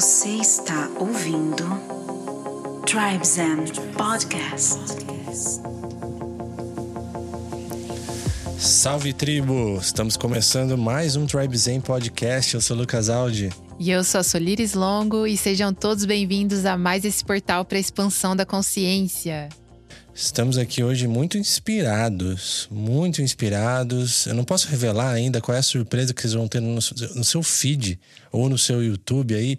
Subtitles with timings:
[0.00, 1.64] Você está ouvindo
[2.86, 3.64] Tribes Zen
[3.96, 4.78] Podcast.
[8.56, 9.76] Salve tribo!
[9.82, 12.54] Estamos começando mais um Tribe Zen Podcast.
[12.54, 13.50] Eu sou o Lucas Aldi.
[13.76, 17.78] E eu sou a Solires Longo e sejam todos bem-vindos a mais esse portal para
[17.78, 19.48] a expansão da consciência.
[20.14, 24.26] Estamos aqui hoje muito inspirados, muito inspirados.
[24.26, 27.24] Eu não posso revelar ainda qual é a surpresa que vocês vão ter no, no
[27.24, 27.98] seu feed
[28.30, 29.56] ou no seu YouTube aí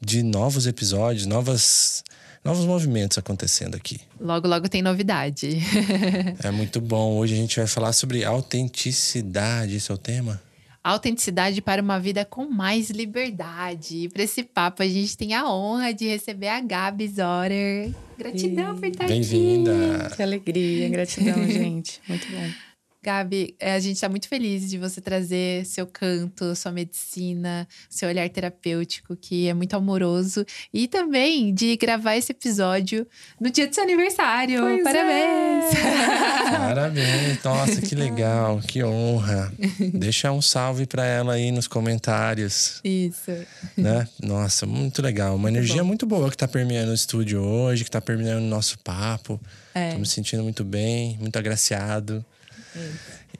[0.00, 2.02] de novos episódios, novas,
[2.44, 4.00] novos movimentos acontecendo aqui.
[4.20, 5.58] Logo, logo tem novidade.
[6.42, 7.16] é muito bom.
[7.16, 10.40] Hoje a gente vai falar sobre autenticidade, esse é o tema?
[10.82, 14.04] autenticidade para uma vida com mais liberdade.
[14.04, 17.90] E para esse papo, a gente tem a honra de receber a Gabi Zorer.
[18.16, 19.12] Gratidão por estar aqui.
[19.12, 20.10] Bem-vinda.
[20.16, 22.00] Que alegria, gratidão, gente.
[22.08, 22.67] Muito bom.
[23.00, 28.08] Gabi, é, a gente está muito feliz de você trazer seu canto, sua medicina, seu
[28.08, 33.06] olhar terapêutico, que é muito amoroso, e também de gravar esse episódio
[33.40, 34.60] no dia do seu aniversário.
[34.60, 35.74] Pois Parabéns!
[35.74, 36.50] É.
[36.58, 37.42] Parabéns!
[37.44, 39.52] Nossa, que legal, que honra.
[39.94, 42.80] Deixa um salve para ela aí nos comentários.
[42.82, 43.30] Isso.
[43.76, 44.08] Né?
[44.20, 45.36] Nossa, muito legal.
[45.36, 45.88] Uma muito energia bom.
[45.88, 49.40] muito boa que está permeando o estúdio hoje, que está permeando o nosso papo.
[49.72, 49.92] É.
[49.92, 52.24] Tô me sentindo muito bem, muito agraciado.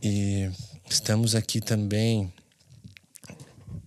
[0.03, 0.51] E
[0.89, 2.33] estamos aqui também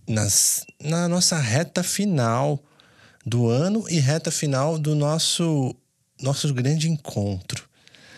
[0.08, 2.62] nas, na nossa reta final
[3.24, 5.74] do ano e reta final do nosso,
[6.20, 7.68] nosso grande encontro.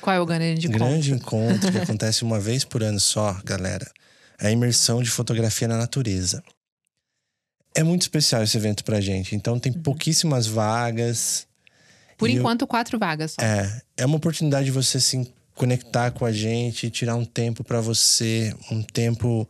[0.00, 0.86] Qual é o grande encontro?
[0.86, 3.90] Grande encontro que acontece uma vez por ano só, galera.
[4.38, 6.42] É a imersão de fotografia na natureza.
[7.74, 9.34] É muito especial esse evento pra gente.
[9.34, 9.82] Então tem uhum.
[9.82, 11.46] pouquíssimas vagas.
[12.18, 12.66] Por enquanto, eu...
[12.66, 13.42] quatro vagas só.
[13.42, 13.82] É.
[13.96, 15.16] É uma oportunidade de você se
[15.54, 19.48] conectar com a gente, tirar um tempo para você, um tempo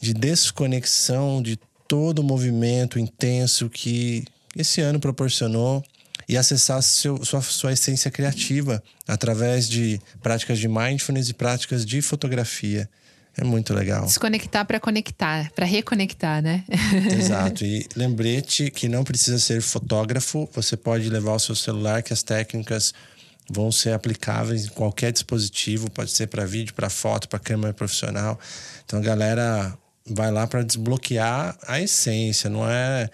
[0.00, 4.24] de desconexão de todo o movimento intenso que
[4.56, 5.82] esse ano proporcionou
[6.28, 12.00] e acessar seu, sua, sua essência criativa através de práticas de mindfulness e práticas de
[12.00, 12.88] fotografia.
[13.36, 14.04] É muito legal.
[14.04, 16.64] Desconectar para conectar, para reconectar, né?
[17.12, 17.64] Exato.
[17.64, 22.22] E lembrete que não precisa ser fotógrafo, você pode levar o seu celular, que as
[22.22, 22.92] técnicas
[23.50, 28.38] vão ser aplicáveis em qualquer dispositivo, pode ser para vídeo, para foto, para câmera profissional.
[28.84, 33.10] Então a galera vai lá para desbloquear a essência, não é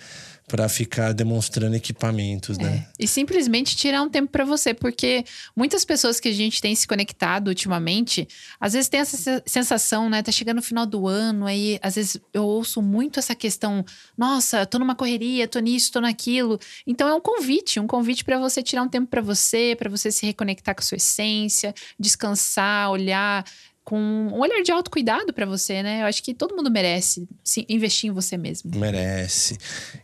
[0.49, 2.87] para ficar demonstrando equipamentos, né?
[2.89, 3.05] É.
[3.05, 5.25] E simplesmente tirar um tempo para você, porque
[5.57, 8.29] muitas pessoas que a gente tem se conectado ultimamente,
[8.61, 10.23] às vezes tem essa sensação, né?
[10.23, 13.85] Tá chegando o final do ano, aí às vezes eu ouço muito essa questão,
[14.17, 16.61] nossa, tô numa correria, tô nisso, tô naquilo.
[16.87, 20.13] Então é um convite, um convite para você tirar um tempo para você, para você
[20.13, 23.45] se reconectar com a sua essência, descansar, olhar
[23.87, 26.03] com um olhar de autocuidado para você, né?
[26.03, 27.27] Eu acho que todo mundo merece
[27.69, 28.77] investir em você mesmo.
[28.77, 29.57] Merece.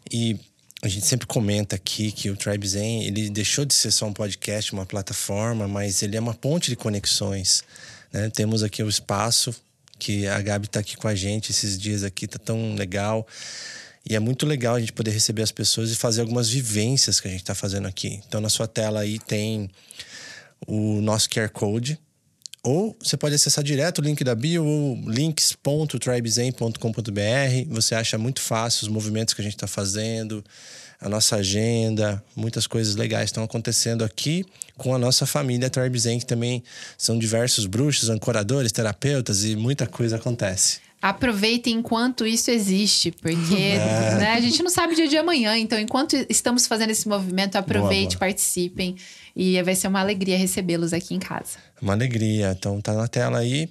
[0.09, 0.38] E
[0.81, 4.12] a gente sempre comenta aqui que o Tribe Zen, ele deixou de ser só um
[4.12, 7.65] podcast, uma plataforma, mas ele é uma ponte de conexões.
[8.12, 8.31] Né?
[8.31, 9.53] Temos aqui o espaço
[9.99, 13.26] que a Gabi está aqui com a gente esses dias aqui, tá tão legal.
[14.09, 17.26] E é muito legal a gente poder receber as pessoas e fazer algumas vivências que
[17.26, 18.20] a gente está fazendo aqui.
[18.28, 19.69] Então, na sua tela aí tem
[20.69, 21.99] o nosso QR Code,
[22.62, 24.65] ou você pode acessar direto o link da bio,
[25.06, 27.69] links.tribezen.com.br.
[27.69, 30.45] Você acha muito fácil os movimentos que a gente está fazendo,
[31.00, 34.47] a nossa agenda, muitas coisas legais estão acontecendo aqui
[34.77, 36.62] com a nossa família Tribezen, que também
[36.97, 40.92] são diversos bruxos, ancoradores, terapeutas e muita coisa acontece.
[41.03, 44.15] Aproveitem enquanto isso existe, porque é.
[44.15, 45.59] né, a gente não sabe o dia de amanhã.
[45.59, 48.19] Então, enquanto estamos fazendo esse movimento, aproveite, boa, boa.
[48.21, 48.95] participem.
[49.35, 51.59] E vai ser uma alegria recebê-los aqui em casa.
[51.81, 52.55] Uma alegria.
[52.57, 53.69] Então, tá na tela aí.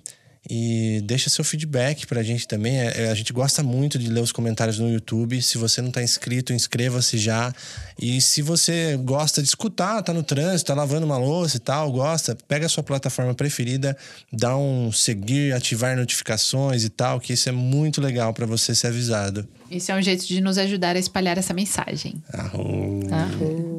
[0.49, 2.79] E deixa seu feedback pra gente também.
[2.79, 5.41] É, é, a gente gosta muito de ler os comentários no YouTube.
[5.41, 7.53] Se você não tá inscrito, inscreva-se já.
[8.01, 11.91] E se você gosta de escutar, tá no trânsito, tá lavando uma louça e tal,
[11.91, 13.95] gosta, pega a sua plataforma preferida,
[14.33, 18.87] dá um seguir, ativar notificações e tal, que isso é muito legal para você ser
[18.87, 19.47] avisado.
[19.69, 22.21] Isso é um jeito de nos ajudar a espalhar essa mensagem.
[22.33, 22.99] Arro.
[23.11, 23.70] Arro.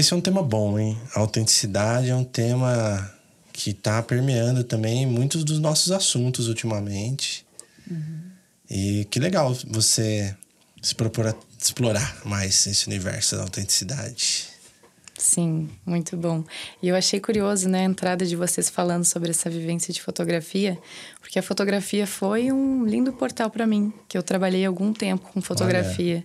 [0.00, 0.98] Esse é um tema bom, hein?
[1.14, 3.14] A autenticidade é um tema
[3.52, 7.44] que está permeando também muitos dos nossos assuntos ultimamente.
[7.90, 8.20] Uhum.
[8.70, 10.34] E que legal você
[10.80, 14.48] se propor a explorar mais esse universo da autenticidade.
[15.18, 16.42] Sim, muito bom.
[16.82, 20.78] E eu achei curioso, né, a entrada de vocês falando sobre essa vivência de fotografia,
[21.20, 25.42] porque a fotografia foi um lindo portal para mim, que eu trabalhei algum tempo com
[25.42, 26.24] fotografia.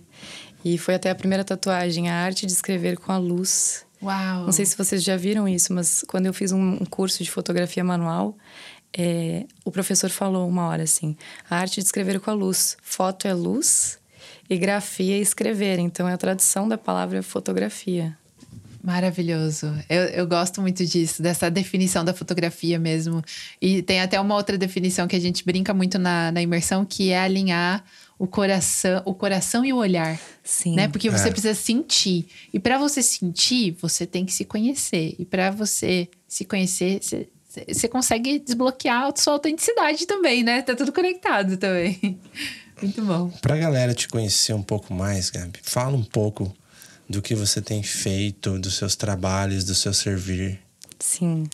[0.66, 3.86] E foi até a primeira tatuagem, a arte de escrever com a luz.
[4.02, 4.46] Uau!
[4.46, 7.84] Não sei se vocês já viram isso, mas quando eu fiz um, curso de fotografia
[7.84, 8.36] manual,
[8.92, 11.16] é, o professor falou uma hora assim:
[11.48, 12.76] a arte de escrever com a luz.
[12.82, 14.00] Foto é luz
[14.50, 15.78] e grafia é escrever.
[15.78, 18.18] Então é a tradução da palavra fotografia.
[18.82, 19.72] Maravilhoso.
[19.88, 23.22] Eu, eu gosto muito disso, dessa definição da fotografia mesmo.
[23.60, 27.10] E tem até uma outra definição que a gente brinca muito na, na imersão, que
[27.10, 27.84] é alinhar
[28.18, 30.18] o coração, o coração e o olhar.
[30.42, 30.74] Sim.
[30.74, 30.88] Né?
[30.88, 31.30] Porque você É.
[31.30, 32.26] precisa sentir.
[32.52, 35.14] E para você sentir, você tem que se conhecer.
[35.18, 37.28] E para você se conhecer, você,
[37.68, 40.62] você consegue desbloquear a sua autenticidade também, né?
[40.62, 42.18] Tá tudo conectado também.
[42.80, 43.28] Muito bom.
[43.40, 46.54] Pra galera te conhecer um pouco mais, Gabi, fala um pouco
[47.08, 50.58] do que você tem feito, dos seus trabalhos, do seu servir.
[50.98, 51.44] Sim.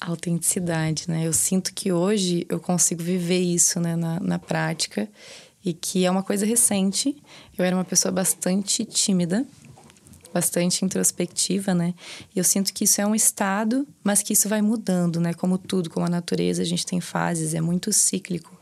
[0.00, 1.26] Autenticidade, né?
[1.26, 5.08] Eu sinto que hoje eu consigo viver isso né, na, na prática
[5.64, 7.16] e que é uma coisa recente.
[7.56, 9.46] Eu era uma pessoa bastante tímida,
[10.32, 11.94] bastante introspectiva, né?
[12.34, 15.34] E eu sinto que isso é um estado, mas que isso vai mudando, né?
[15.34, 18.56] Como tudo, como a natureza, a gente tem fases, é muito cíclico.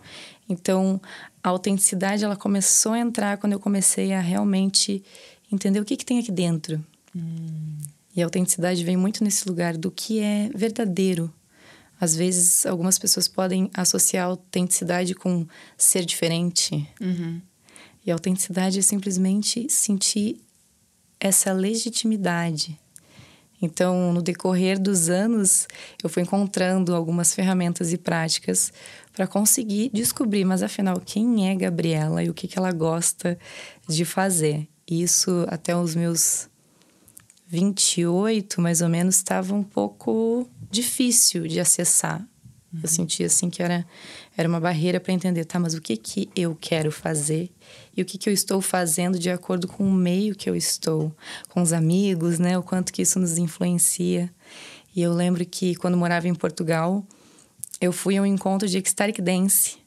[0.48, 1.00] Então,
[1.43, 5.02] a autenticidade, ela começou a entrar quando eu comecei a realmente
[5.50, 6.82] entender o que, que tem aqui dentro.
[8.14, 11.32] E a autenticidade vem muito nesse lugar do que é verdadeiro.
[12.00, 15.46] Às vezes, algumas pessoas podem associar autenticidade com
[15.76, 16.88] ser diferente.
[18.04, 20.40] E a autenticidade é simplesmente sentir
[21.19, 22.78] essa legitimidade.
[23.60, 25.66] Então, no decorrer dos anos,
[26.02, 28.72] eu fui encontrando algumas ferramentas e práticas
[29.12, 33.38] para conseguir descobrir, mas afinal, quem é Gabriela e o que, que ela gosta
[33.88, 34.69] de fazer.
[34.88, 36.48] Isso até os meus
[37.46, 42.26] 28, mais ou menos, estava um pouco difícil de acessar.
[42.82, 43.87] Eu sentia assim que era,
[44.37, 47.50] era uma barreira para entender, tá, mas o que que eu quero fazer
[47.96, 51.14] e o que que eu estou fazendo de acordo com o meio que eu estou,
[51.48, 54.31] com os amigos, né, o quanto que isso nos influencia.
[54.94, 57.06] E eu lembro que quando morava em Portugal,
[57.81, 59.78] eu fui a um encontro de ecstatic dance,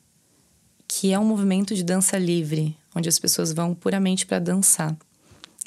[0.88, 4.98] que é um movimento de dança livre, onde as pessoas vão puramente para dançar.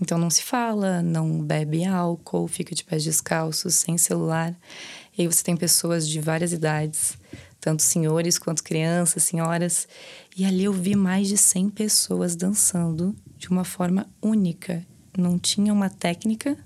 [0.00, 4.54] Então não se fala, não bebe álcool, fica de pés descalços, sem celular.
[5.16, 7.18] E aí você tem pessoas de várias idades,
[7.60, 9.86] tanto senhores quanto crianças, senhoras.
[10.36, 14.84] E ali eu vi mais de 100 pessoas dançando de uma forma única.
[15.16, 16.56] Não tinha uma técnica,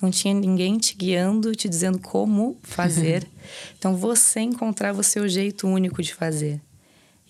[0.00, 3.26] não tinha ninguém te guiando, te dizendo como fazer.
[3.78, 6.60] então você encontrava o seu jeito único de fazer.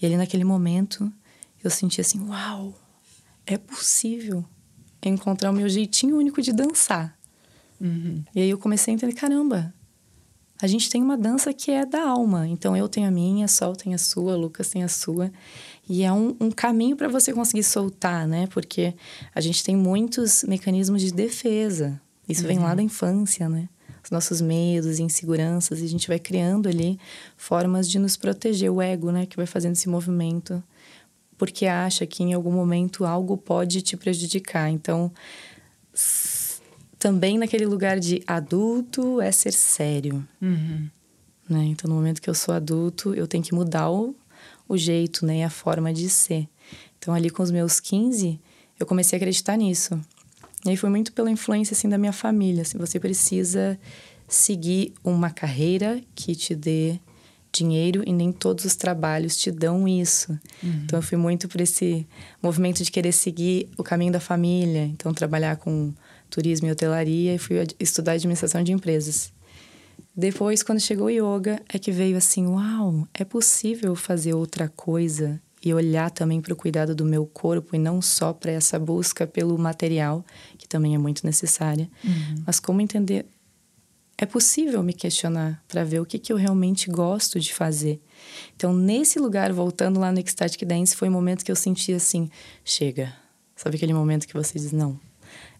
[0.03, 1.11] E ali naquele momento
[1.63, 2.75] eu senti assim: uau,
[3.47, 4.45] é possível
[5.09, 7.17] encontrar o meu jeitinho único de dançar.
[8.35, 9.73] E aí eu comecei a entender: caramba,
[10.61, 12.47] a gente tem uma dança que é da alma.
[12.47, 15.33] Então eu tenho a minha, Sol tem a sua, Lucas tem a sua.
[15.89, 18.47] E é um, um caminho para você conseguir soltar, né?
[18.49, 18.95] Porque
[19.35, 22.01] a gente tem muitos mecanismos de defesa.
[22.29, 23.69] Isso vem lá da infância, né?
[24.05, 26.99] Os nossos medos, inseguranças, e a gente vai criando ali
[27.37, 28.71] formas de nos proteger.
[28.71, 29.27] O ego, né?
[29.27, 30.63] Que vai fazendo esse movimento
[31.41, 34.69] porque acha que em algum momento algo pode te prejudicar.
[34.69, 35.11] Então,
[36.99, 40.23] também naquele lugar de adulto é ser sério.
[41.49, 41.65] Né?
[41.65, 44.15] Então, no momento que eu sou adulto, eu tenho que mudar o,
[44.69, 45.43] o jeito né?
[45.43, 46.47] a forma de ser.
[46.99, 48.39] Então, ali com os meus 15,
[48.79, 49.99] eu comecei a acreditar nisso.
[50.67, 52.61] E aí foi muito pela influência assim, da minha família.
[52.61, 53.81] Assim, você precisa
[54.29, 57.01] seguir uma carreira que te dê
[57.53, 60.39] dinheiro e nem todos os trabalhos te dão isso.
[60.85, 62.07] Então eu fui muito por esse
[62.43, 65.93] movimento de querer seguir o caminho da família, então trabalhar com
[66.29, 69.33] turismo e hotelaria e fui estudar administração de empresas.
[70.17, 75.41] Depois, quando chegou o yoga, é que veio assim, uau, é possível fazer outra coisa
[75.63, 79.27] e olhar também para o cuidado do meu corpo e não só para essa busca
[79.27, 80.25] pelo material,
[80.57, 81.89] que também é muito necessária,
[82.47, 83.27] mas como entender
[84.23, 87.99] é possível me questionar para ver o que, que eu realmente gosto de fazer.
[88.55, 92.29] Então, nesse lugar, voltando lá no Ecstatic Dance, foi o momento que eu senti assim:
[92.63, 93.15] chega.
[93.57, 95.01] Sabe aquele momento que você diz: não,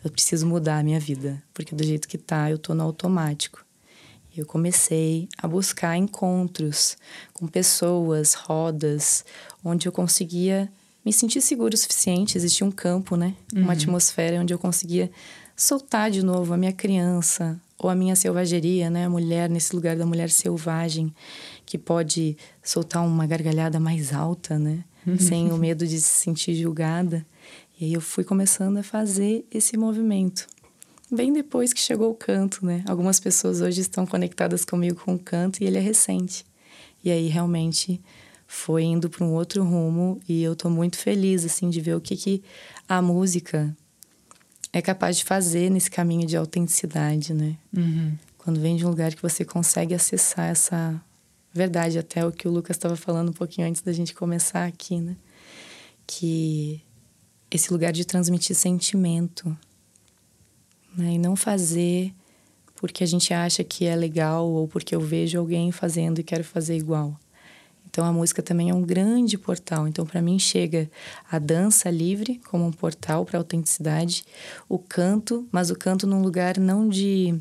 [0.05, 3.65] eu preciso mudar a minha vida, porque do jeito que tá, eu tô no automático.
[4.37, 6.99] E eu comecei a buscar encontros
[7.33, 9.25] com pessoas, rodas,
[9.65, 10.71] onde eu conseguia
[11.03, 12.37] me sentir seguro o suficiente.
[12.37, 13.35] Existia um campo, né?
[13.55, 15.11] Uma atmosfera onde eu conseguia
[15.57, 19.07] soltar de novo a minha criança ou a minha selvageria, né?
[19.07, 21.13] A mulher nesse lugar da mulher selvagem
[21.65, 24.85] que pode soltar uma gargalhada mais alta, né?
[25.19, 27.25] Sem o medo de se sentir julgada.
[27.81, 30.47] E aí eu fui começando a fazer esse movimento.
[31.11, 32.85] Bem depois que chegou o canto, né?
[32.87, 36.45] Algumas pessoas hoje estão conectadas comigo com o canto e ele é recente.
[37.03, 37.99] E aí realmente
[38.47, 42.01] foi indo para um outro rumo e eu tô muito feliz assim de ver o
[42.01, 42.43] que que
[42.87, 43.75] a música
[44.73, 47.57] é capaz de fazer nesse caminho de autenticidade, né?
[47.77, 48.17] Uhum.
[48.39, 51.01] Quando vem de um lugar que você consegue acessar essa
[51.53, 55.01] verdade, até o que o Lucas estava falando um pouquinho antes da gente começar aqui,
[55.01, 55.17] né?
[56.07, 56.81] Que
[57.51, 59.57] esse lugar de transmitir sentimento,
[60.97, 61.13] né?
[61.15, 62.15] E não fazer
[62.77, 66.43] porque a gente acha que é legal ou porque eu vejo alguém fazendo e quero
[66.43, 67.19] fazer igual.
[67.91, 69.87] Então a música também é um grande portal.
[69.87, 70.89] Então para mim chega
[71.31, 74.25] a dança livre como um portal para autenticidade,
[74.69, 77.39] o canto, mas o canto num lugar não de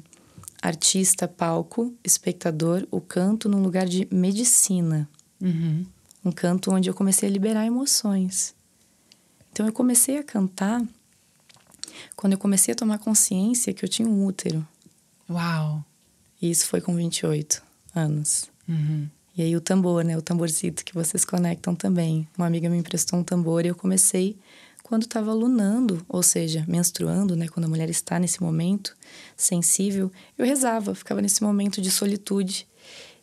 [0.62, 5.08] artista, palco, espectador, o canto num lugar de medicina.
[5.40, 5.86] Uhum.
[6.26, 8.54] Um canto onde eu comecei a liberar emoções.
[9.52, 10.82] Então eu comecei a cantar
[12.16, 14.68] quando eu comecei a tomar consciência que eu tinha um útero.
[15.30, 15.86] Uau!
[16.42, 17.62] E isso foi com 28
[17.94, 18.50] anos.
[18.68, 19.10] Uhum.
[19.40, 20.18] E aí o tambor, né?
[20.18, 22.28] O tamborzito que vocês conectam também.
[22.38, 24.38] Uma amiga me emprestou um tambor e eu comecei
[24.84, 27.48] quando estava lunando, ou seja, menstruando, né?
[27.48, 28.94] Quando a mulher está nesse momento
[29.38, 32.68] sensível, eu rezava, ficava nesse momento de solitude.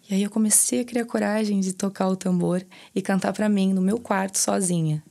[0.08, 3.74] E aí eu comecei a criar coragem de tocar o tambor e cantar para mim
[3.74, 5.04] no meu quarto sozinha.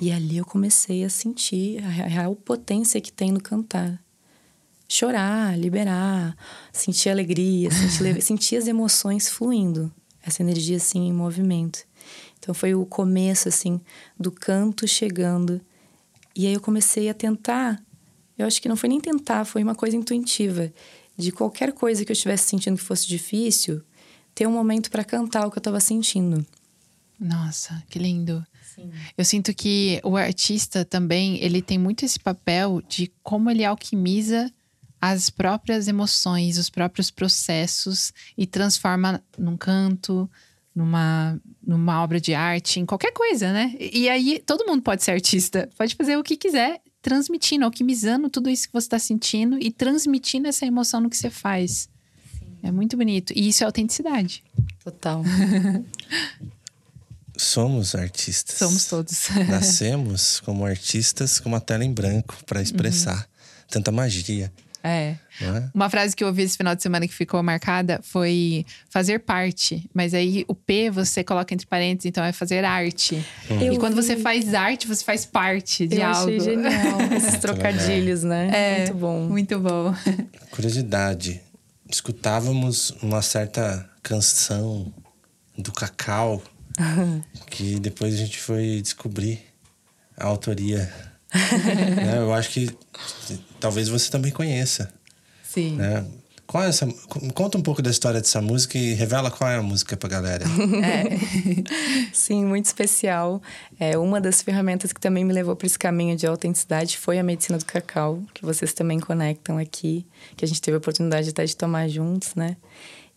[0.00, 4.02] E ali eu comecei a sentir a real potência que tem no cantar.
[4.88, 6.36] Chorar, liberar,
[6.72, 9.94] sentir alegria, sentir, sentir as emoções fluindo
[10.26, 11.86] essa energia assim em movimento.
[12.38, 13.80] Então foi o começo assim
[14.18, 15.60] do canto chegando.
[16.34, 17.82] E aí eu comecei a tentar.
[18.36, 20.72] Eu acho que não foi nem tentar, foi uma coisa intuitiva
[21.16, 23.82] de qualquer coisa que eu estivesse sentindo que fosse difícil,
[24.34, 26.44] ter um momento para cantar o que eu estava sentindo.
[27.18, 28.46] Nossa, que lindo.
[28.62, 28.90] Sim.
[29.16, 34.52] Eu sinto que o artista também, ele tem muito esse papel de como ele alquimiza
[35.00, 40.30] as próprias emoções, os próprios processos e transforma num canto,
[40.74, 43.74] numa, numa obra de arte, em qualquer coisa, né?
[43.78, 48.50] E aí todo mundo pode ser artista, pode fazer o que quiser, transmitindo, alquimizando tudo
[48.50, 51.88] isso que você está sentindo e transmitindo essa emoção no que você faz.
[52.62, 53.32] É muito bonito.
[53.36, 54.42] E isso é autenticidade.
[54.82, 55.22] Total.
[57.36, 58.56] Somos artistas.
[58.56, 59.28] Somos todos.
[59.48, 63.28] Nascemos como artistas com uma tela em branco para expressar
[63.68, 64.52] tanta magia,
[64.86, 65.16] É.
[65.40, 65.70] é?
[65.74, 69.88] Uma frase que eu ouvi esse final de semana que ficou marcada foi fazer parte.
[69.92, 73.24] Mas aí o P você coloca entre parênteses, então é fazer arte.
[73.50, 74.02] Eu e quando vi.
[74.02, 76.18] você faz arte, você faz parte de eu algo.
[76.18, 78.50] achei genial esses trocadilhos, né?
[78.52, 79.20] É, Muito bom.
[79.28, 79.94] Muito bom.
[80.50, 81.40] Curiosidade.
[81.90, 84.92] Escutávamos uma certa canção
[85.56, 86.42] do Cacau
[87.50, 89.40] que depois a gente foi descobrir
[90.16, 90.92] a autoria.
[91.96, 92.18] Né?
[92.18, 92.70] Eu acho que
[93.60, 94.92] talvez você também conheça.
[95.42, 95.76] Sim.
[95.76, 96.04] Né?
[96.46, 96.86] Qual é essa,
[97.34, 100.44] conta um pouco da história dessa música e revela qual é a música pra galera.
[102.12, 103.42] Sim, muito especial.
[103.80, 107.22] É, uma das ferramentas que também me levou para esse caminho de autenticidade foi a
[107.22, 111.44] medicina do cacau, que vocês também conectam aqui, que a gente teve a oportunidade até
[111.44, 112.56] de tomar juntos, né?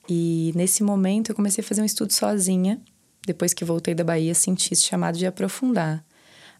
[0.09, 2.81] E nesse momento eu comecei a fazer um estudo sozinha.
[3.27, 6.03] Depois que voltei da Bahia, senti esse chamado de aprofundar.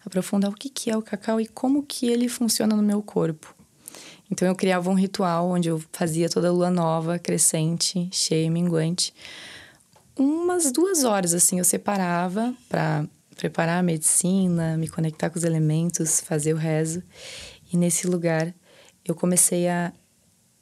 [0.06, 3.53] Aprofundar o que que é o cacau e como que ele funciona no meu corpo.
[4.32, 8.50] Então eu criava um ritual onde eu fazia toda a lua nova, crescente, cheia e
[8.50, 9.13] minguante.
[10.15, 16.20] Umas duas horas, assim, eu separava para preparar a medicina, me conectar com os elementos,
[16.20, 17.01] fazer o rezo.
[17.72, 18.53] E nesse lugar
[19.06, 19.91] eu comecei a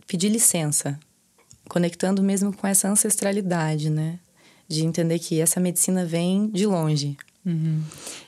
[0.05, 0.97] pedir licença,
[1.67, 4.19] conectando mesmo com essa ancestralidade, né?
[4.67, 7.17] De entender que essa medicina vem de longe,
[7.47, 7.81] Uhum.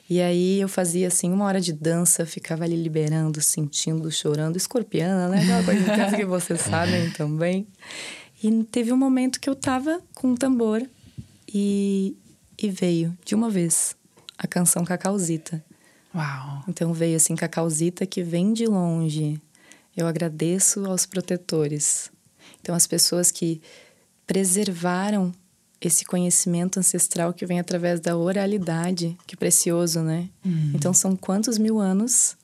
[0.08, 5.28] e aí eu fazia assim uma hora de dança, ficava ali liberando, sentindo, chorando, escorpiana,
[5.28, 5.42] né?
[5.42, 7.66] Aquela coisa intensa que vocês sabem também.
[8.42, 10.82] E teve um momento que eu tava com um tambor
[11.46, 12.16] e,
[12.58, 13.94] e veio de uma vez
[14.38, 15.62] a canção Cacauzita.
[16.14, 16.64] Uau.
[16.66, 19.38] Então veio assim Cacauzita que vem de longe.
[19.94, 22.10] Eu agradeço aos protetores.
[22.60, 23.60] Então as pessoas que
[24.26, 25.32] preservaram
[25.80, 30.28] esse conhecimento ancestral que vem através da oralidade, que precioso, né?
[30.74, 32.36] Então são quantos mil anos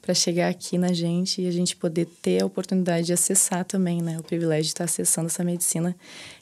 [0.00, 4.02] para chegar aqui na gente e a gente poder ter a oportunidade de acessar também,
[4.02, 4.18] né?
[4.18, 5.96] O privilégio de estar acessando essa medicina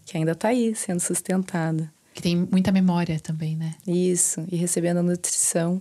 [0.04, 1.90] que ainda está aí sendo sustentada.
[2.12, 3.74] Que tem muita memória também, né?
[3.86, 5.80] Isso, e recebendo a nutrição.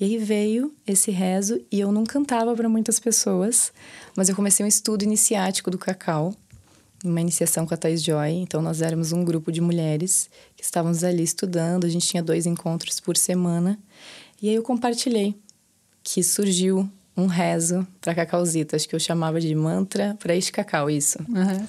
[0.00, 3.72] E aí veio esse rezo e eu não cantava para muitas pessoas,
[4.14, 6.34] mas eu comecei um estudo iniciático do cacau,
[7.04, 8.30] uma iniciação com a Thais Joy.
[8.30, 12.46] Então nós éramos um grupo de mulheres que estávamos ali estudando, a gente tinha dois
[12.46, 13.78] encontros por semana.
[14.40, 15.34] E aí eu compartilhei
[16.02, 20.90] que surgiu um rezo para cacauzita, acho que eu chamava de mantra para este cacau,
[20.90, 21.18] isso.
[21.28, 21.66] Uhum.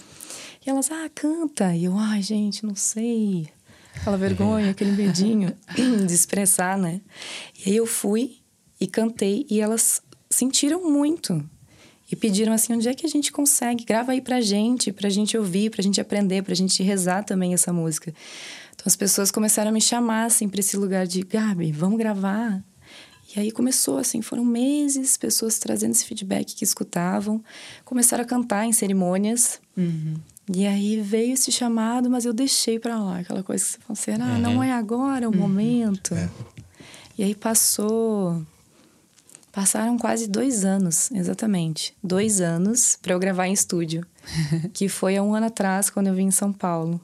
[0.66, 1.74] E elas, ah, canta.
[1.74, 3.48] E eu, ai, gente, não sei.
[3.96, 5.56] aquela vergonha, aquele medinho
[6.06, 7.00] de expressar, né?
[7.66, 8.40] E aí eu fui
[8.80, 11.44] e cantei e elas sentiram muito.
[12.12, 13.84] E pediram assim: onde é que a gente consegue?
[13.84, 17.74] Grava aí pra gente, pra gente ouvir, pra gente aprender, pra gente rezar também essa
[17.74, 18.14] música.
[18.74, 22.64] Então as pessoas começaram a me chamar assim pra esse lugar de Gabi, vamos gravar.
[23.36, 27.44] E aí começou assim, foram meses, pessoas trazendo esse feedback que escutavam,
[27.84, 29.60] começaram a cantar em cerimônias.
[29.76, 30.16] Uhum.
[30.56, 33.94] E aí veio esse chamado, mas eu deixei para lá, aquela coisa que você falou
[34.00, 35.38] assim, ah, não é agora o Uhum.
[35.40, 36.16] momento.
[36.16, 36.30] É.
[37.18, 38.42] E aí passou.
[39.58, 41.98] Passaram quase dois anos, exatamente.
[42.04, 44.06] Dois anos para eu gravar em estúdio.
[44.72, 47.02] que foi há um ano atrás, quando eu vim em São Paulo.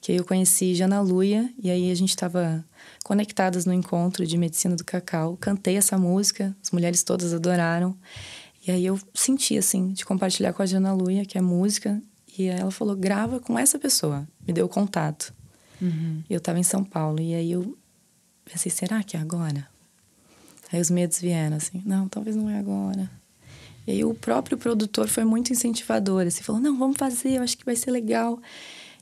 [0.00, 2.64] Que aí eu conheci Jana Luia, e aí a gente estava
[3.04, 5.36] conectadas no encontro de medicina do cacau.
[5.40, 7.96] Cantei essa música, as mulheres todas adoraram.
[8.66, 12.02] E aí eu senti, assim, de compartilhar com a Jana Luia, que é música.
[12.36, 14.26] E ela falou: grava com essa pessoa.
[14.44, 15.32] Me deu o contato.
[15.80, 16.24] Uhum.
[16.28, 17.20] E eu estava em São Paulo.
[17.20, 17.78] E aí eu
[18.44, 19.72] pensei: será que é agora?
[20.74, 23.08] Aí os medos vieram assim: não, talvez não é agora.
[23.86, 26.26] E aí o próprio produtor foi muito incentivador.
[26.26, 28.40] Assim, falou: não, vamos fazer, eu acho que vai ser legal.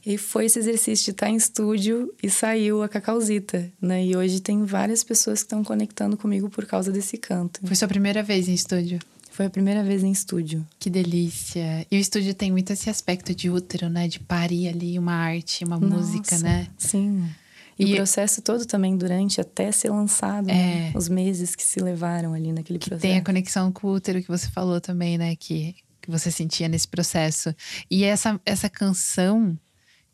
[0.04, 4.04] E foi esse exercício de estar em estúdio e saiu a Cacauzita, né?
[4.04, 7.60] E hoje tem várias pessoas que estão conectando comigo por causa desse canto.
[7.64, 8.98] Foi sua primeira vez em estúdio?
[9.30, 10.66] Foi a primeira vez em estúdio.
[10.78, 11.86] Que delícia.
[11.90, 14.08] E o estúdio tem muito esse aspecto de útero, né?
[14.08, 16.66] De parir ali uma arte, uma música, Nossa, né?
[16.76, 17.24] Sim.
[17.78, 20.90] E, E- o processo todo também durante até ser lançado, né?
[20.94, 20.98] É.
[20.98, 23.00] os meses que se levaram ali naquele processo.
[23.02, 25.34] Tem a conexão com o útero que você falou também, né?
[25.36, 27.54] Que, que você sentia nesse processo.
[27.90, 29.58] E essa, essa canção,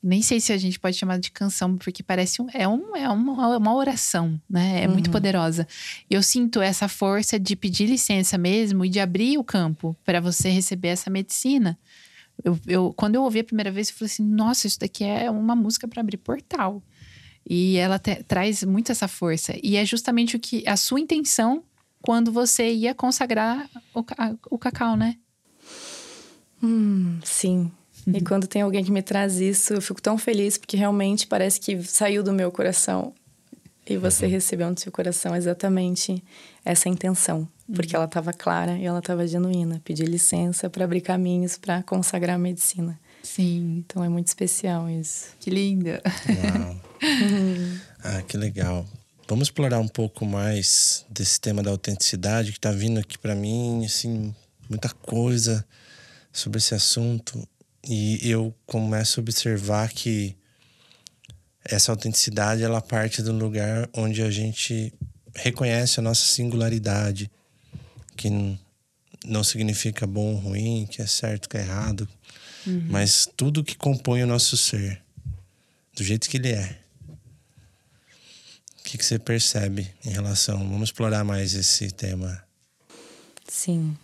[0.03, 3.09] nem sei se a gente pode chamar de canção, porque parece um, é, um, é
[3.09, 4.85] uma, uma oração, né?
[4.85, 5.67] É muito poderosa.
[6.09, 10.21] E eu sinto essa força de pedir licença mesmo e de abrir o campo para
[10.21, 11.77] você receber essa medicina.
[12.45, 15.29] Eu, eu, quando eu ouvi a primeira vez, eu falei assim: nossa, isso daqui é
[15.29, 16.81] uma música para abrir portal.
[17.51, 19.55] E ela te- traz muito essa força.
[19.63, 21.63] E é justamente o que a sua intenção
[22.03, 25.17] quando você ia consagrar o, ca- o cacau, né?
[26.63, 27.71] Hum, sim.
[28.07, 31.61] E quando tem alguém que me traz isso, eu fico tão feliz porque realmente parece
[31.61, 33.13] que saiu do meu coração.
[33.89, 36.23] E você recebeu no seu coração exatamente
[36.65, 39.81] essa intenção, porque ela estava clara e ela estava genuína.
[39.85, 42.99] Pedir licença para abrir caminhos para consagrar a medicina.
[43.35, 43.85] Sim.
[43.85, 45.27] Então é muito especial isso.
[45.39, 46.03] Que linda.
[46.05, 46.81] Uau.
[48.03, 48.87] ah, que legal.
[49.29, 53.85] Vamos explorar um pouco mais desse tema da autenticidade que tá vindo aqui para mim,
[53.85, 54.35] assim,
[54.69, 55.65] muita coisa
[56.33, 57.47] sobre esse assunto
[57.87, 60.35] e eu começo a observar que
[61.65, 64.93] essa autenticidade ela parte do lugar onde a gente
[65.35, 67.31] reconhece a nossa singularidade,
[68.17, 68.31] que
[69.27, 72.09] não significa bom ou ruim, que é certo, que é errado,
[72.89, 75.03] mas tudo que compõe o nosso ser,
[75.95, 76.81] do jeito que ele é.
[78.81, 80.59] O que, que você percebe em relação?
[80.59, 82.43] Vamos explorar mais esse tema.
[83.47, 83.97] Sim.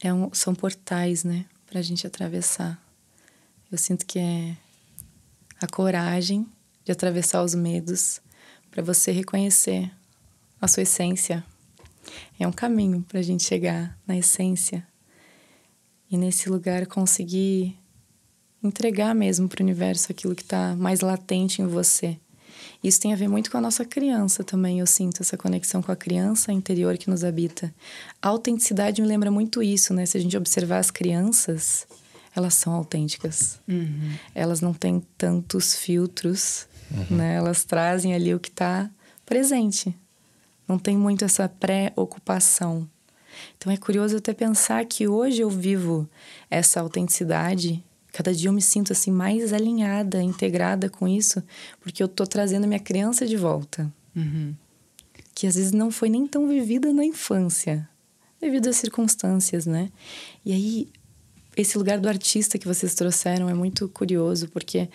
[0.00, 1.46] É um, são portais, né?
[1.66, 2.78] Pra gente atravessar.
[3.72, 4.56] Eu sinto que é
[5.60, 6.46] a coragem
[6.84, 8.20] de atravessar os medos
[8.70, 9.90] para você reconhecer
[10.60, 11.44] a sua essência.
[12.38, 14.86] É um caminho pra gente chegar na essência
[16.14, 17.76] e nesse lugar conseguir
[18.62, 22.16] entregar mesmo para o universo aquilo que está mais latente em você.
[22.84, 24.78] Isso tem a ver muito com a nossa criança também.
[24.78, 27.74] Eu sinto essa conexão com a criança interior que nos habita.
[28.22, 30.06] A autenticidade me lembra muito isso, né?
[30.06, 31.84] Se a gente observar as crianças,
[32.34, 33.58] elas são autênticas.
[34.36, 36.68] Elas não têm tantos filtros,
[37.10, 37.34] né?
[37.34, 38.88] Elas trazem ali o que está
[39.26, 39.92] presente.
[40.68, 42.88] Não tem muito essa preocupação.
[43.56, 46.08] Então é curioso até pensar que hoje eu vivo
[46.50, 47.82] essa autenticidade.
[48.12, 51.42] Cada dia eu me sinto assim mais alinhada, integrada com isso,
[51.80, 54.54] porque eu tô trazendo minha criança de volta, Uhum.
[55.34, 57.88] que às vezes não foi nem tão vivida na infância,
[58.40, 59.90] devido às circunstâncias, né?
[60.44, 60.88] E aí
[61.56, 64.88] esse lugar do artista que vocês trouxeram é muito curioso, porque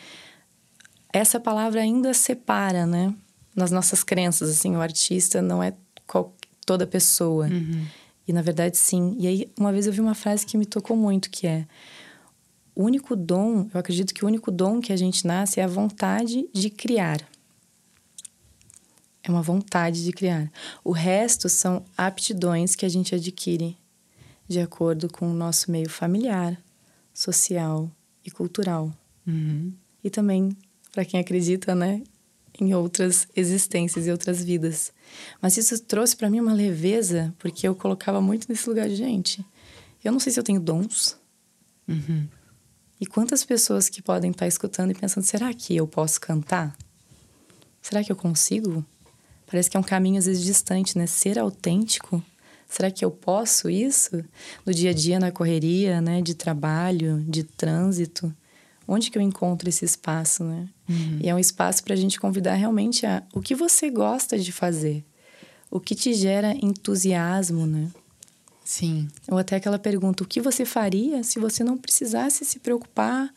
[1.11, 3.13] essa palavra ainda separa, né?
[3.55, 5.73] Nas nossas crenças, assim, o artista não é
[6.07, 6.33] qual,
[6.65, 7.49] toda pessoa.
[8.29, 9.15] E na verdade, sim.
[9.17, 11.65] E aí, uma vez eu vi uma frase que me tocou muito, que é:
[12.75, 15.67] o único dom, eu acredito que o único dom que a gente nasce é a
[15.67, 17.27] vontade de criar.
[19.23, 20.51] É uma vontade de criar.
[20.83, 23.75] O resto são aptidões que a gente adquire
[24.47, 26.55] de acordo com o nosso meio familiar,
[27.11, 27.89] social
[28.23, 28.93] e cultural.
[29.25, 29.73] Uhum.
[30.03, 30.55] E também,
[30.91, 32.03] para quem acredita, né,
[32.63, 34.91] em outras existências e outras vidas.
[35.41, 39.45] Mas isso trouxe para mim uma leveza, porque eu colocava muito nesse lugar de gente.
[40.03, 41.17] Eu não sei se eu tenho dons.
[41.87, 42.27] Uhum.
[43.01, 46.75] E quantas pessoas que podem estar escutando e pensando, será que eu posso cantar?
[47.81, 48.85] Será que eu consigo?
[49.47, 51.07] Parece que é um caminho às vezes distante, né?
[51.07, 52.23] Ser autêntico.
[52.67, 54.23] Será que eu posso isso
[54.65, 56.21] no dia a dia, na correria, né?
[56.21, 58.33] De trabalho, de trânsito?
[58.91, 60.67] Onde que eu encontro esse espaço, né?
[60.89, 61.19] Uhum.
[61.21, 64.51] E é um espaço para a gente convidar realmente a o que você gosta de
[64.51, 65.05] fazer,
[65.69, 67.91] o que te gera entusiasmo, né?
[68.65, 69.07] Sim.
[69.27, 73.31] Ou até aquela pergunta: o que você faria se você não precisasse se preocupar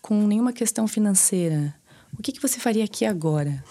[0.00, 1.74] com nenhuma questão financeira?
[2.16, 3.64] O que, que você faria aqui agora?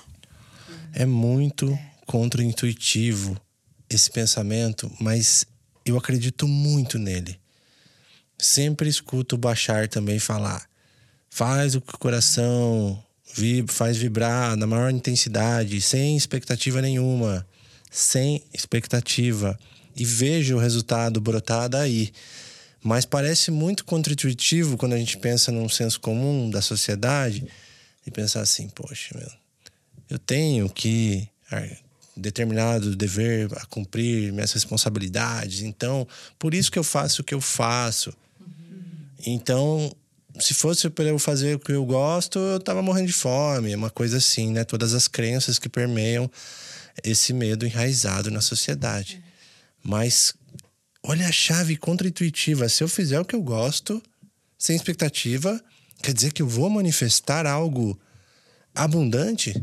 [0.92, 3.40] É muito contraintuitivo
[3.90, 5.46] esse pensamento, mas
[5.86, 7.40] eu acredito muito nele.
[8.38, 10.68] Sempre escuto o Bachar também falar:
[11.34, 13.04] faz o coração
[13.67, 17.43] faz vibrar na maior intensidade, sem expectativa nenhuma,
[17.89, 19.58] sem expectativa,
[19.96, 22.12] e vejo o resultado brotar daí.
[22.84, 27.48] Mas parece muito contraintuitivo quando a gente pensa num senso comum da sociedade
[28.06, 29.32] e pensar assim, poxa, meu,
[30.12, 31.28] eu tenho que
[32.15, 35.63] determinado dever a cumprir minhas responsabilidades.
[35.63, 38.13] Então, por isso que eu faço o que eu faço.
[39.26, 39.96] Então,
[40.39, 43.78] se fosse para eu fazer o que eu gosto, eu tava morrendo de fome, é
[43.78, 44.63] uma coisa assim, né?
[44.63, 46.30] Todas as crenças que permeiam
[47.04, 49.24] esse medo enraizado na sociedade.
[49.84, 50.34] Mas
[51.04, 54.02] olha a chave contraintuitiva, se eu fizer o que eu gosto,
[54.58, 55.62] sem expectativa,
[56.02, 58.00] quer dizer que eu vou manifestar algo
[58.74, 59.54] abundante?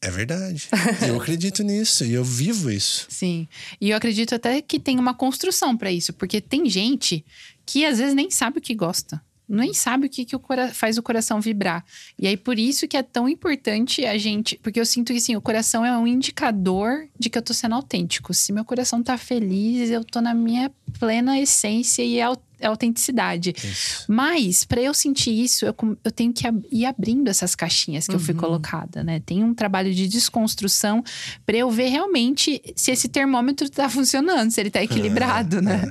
[0.00, 0.68] É verdade.
[1.08, 3.08] Eu acredito nisso e eu vivo isso.
[3.10, 3.48] Sim.
[3.80, 7.24] E eu acredito até que tem uma construção para isso, porque tem gente
[7.66, 10.98] que às vezes nem sabe o que gosta nem sabe o que, que o faz
[10.98, 11.84] o coração vibrar.
[12.18, 14.58] E aí, por isso que é tão importante a gente.
[14.62, 17.74] Porque eu sinto que assim, o coração é um indicador de que eu tô sendo
[17.74, 18.34] autêntico.
[18.34, 23.54] Se meu coração tá feliz, eu tô na minha plena essência e é autenticidade.
[23.56, 24.04] Isso.
[24.08, 28.18] Mas, para eu sentir isso, eu, eu tenho que ir abrindo essas caixinhas que uhum.
[28.18, 28.40] eu fui uhum.
[28.40, 29.20] colocada, né?
[29.20, 31.02] Tem um trabalho de desconstrução
[31.46, 35.82] para eu ver realmente se esse termômetro tá funcionando, se ele tá equilibrado, né?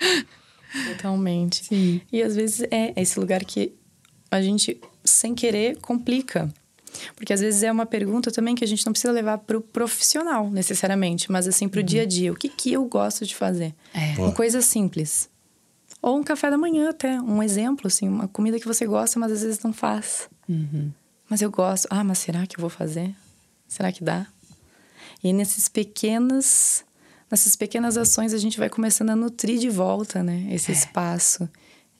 [0.88, 1.64] Totalmente.
[1.64, 2.00] Sim.
[2.12, 3.72] E às vezes é esse lugar que
[4.30, 6.52] a gente, sem querer, complica.
[7.14, 9.60] Porque às vezes é uma pergunta também que a gente não precisa levar para o
[9.60, 11.86] profissional necessariamente, mas assim para o uhum.
[11.86, 12.32] dia a dia.
[12.32, 13.74] O que, que eu gosto de fazer?
[13.94, 14.18] É.
[14.18, 15.28] Uma coisa simples.
[16.00, 19.32] Ou um café da manhã até, um exemplo, assim, uma comida que você gosta, mas
[19.32, 20.28] às vezes não faz.
[20.48, 20.90] Uhum.
[21.28, 21.86] Mas eu gosto.
[21.90, 23.14] Ah, mas será que eu vou fazer?
[23.66, 24.26] Será que dá?
[25.22, 26.84] E nesses pequenos
[27.30, 30.46] nessas pequenas ações a gente vai começando a nutrir de volta, né?
[30.50, 30.74] Esse é.
[30.74, 31.48] espaço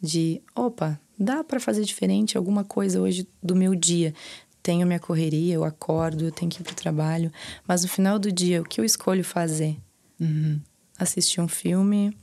[0.01, 4.15] de, opa, dá para fazer diferente alguma coisa hoje do meu dia.
[4.63, 7.33] Tenho minha correria, eu acordo, eu tenho que ir pro trabalho,
[7.67, 9.77] mas no final do dia, o que eu escolho fazer?
[10.21, 10.61] Uhum.
[10.99, 12.17] Assistir um filme,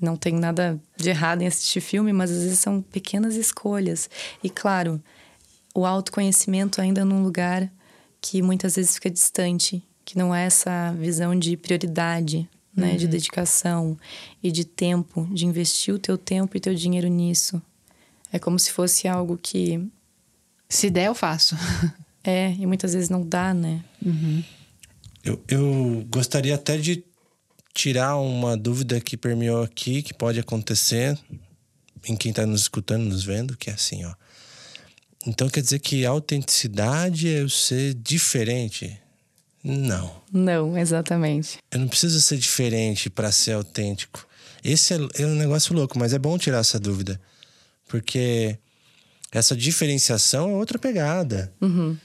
[0.00, 4.08] não tem nada de errado em assistir filme, mas às vezes são pequenas escolhas.
[4.42, 5.02] E claro,
[5.74, 7.70] o autoconhecimento ainda num lugar
[8.20, 12.96] que muitas vezes fica distante que não é essa visão de prioridade, né, uhum.
[12.96, 13.98] de dedicação
[14.42, 17.60] e de tempo, de investir o teu tempo e teu dinheiro nisso.
[18.32, 19.86] É como se fosse algo que
[20.66, 21.54] se der eu faço.
[22.24, 23.84] é, e muitas vezes não dá, né?
[24.02, 24.42] Uhum.
[25.22, 27.04] Eu, eu gostaria até de
[27.74, 31.18] tirar uma dúvida que permeou aqui, que pode acontecer
[32.08, 34.14] em quem está nos escutando, nos vendo, que é assim, ó.
[35.26, 38.98] Então quer dizer que autenticidade é eu ser diferente
[39.62, 40.10] não.
[40.32, 41.58] Não, exatamente.
[41.70, 44.26] Eu não preciso ser diferente para ser autêntico.
[44.62, 47.20] Esse é, é um negócio louco, mas é bom tirar essa dúvida.
[47.86, 48.58] Porque
[49.32, 51.52] essa diferenciação é outra pegada.
[51.60, 51.96] Uhum.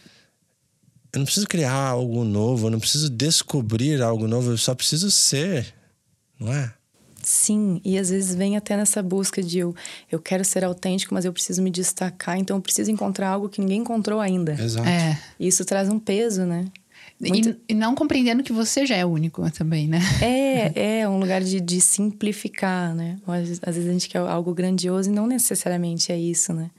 [1.12, 5.12] Eu não preciso criar algo novo, eu não preciso descobrir algo novo, eu só preciso
[5.12, 5.74] ser,
[6.39, 6.74] não é?
[7.22, 9.76] Sim, e às vezes vem até nessa busca de eu,
[10.12, 13.62] eu quero ser autêntico, mas eu preciso me destacar, então eu preciso encontrar algo que
[13.62, 14.54] ninguém encontrou ainda.
[14.54, 14.88] Exato.
[14.88, 15.22] É.
[15.39, 16.66] Isso traz um peso, né?
[17.19, 17.49] Muito...
[17.49, 19.99] E, e, não compreendendo que você já é único também, né?
[20.21, 23.17] É, é um lugar de, de simplificar, né?
[23.26, 26.69] Às, às vezes a gente quer algo grandioso e não necessariamente é isso, né?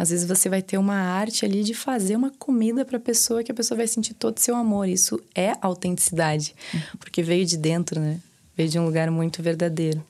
[0.00, 3.44] Às vezes você vai ter uma arte ali de fazer uma comida para a pessoa
[3.44, 4.88] que a pessoa vai sentir todo o seu amor.
[4.88, 6.54] Isso é autenticidade,
[6.98, 8.18] porque veio de dentro, né?
[8.56, 10.02] Veio de um lugar muito verdadeiro.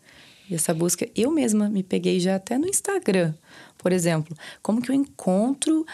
[0.48, 3.34] E essa busca, eu mesma me peguei já até no Instagram,
[3.78, 4.36] por exemplo.
[4.62, 5.84] Como que eu encontro.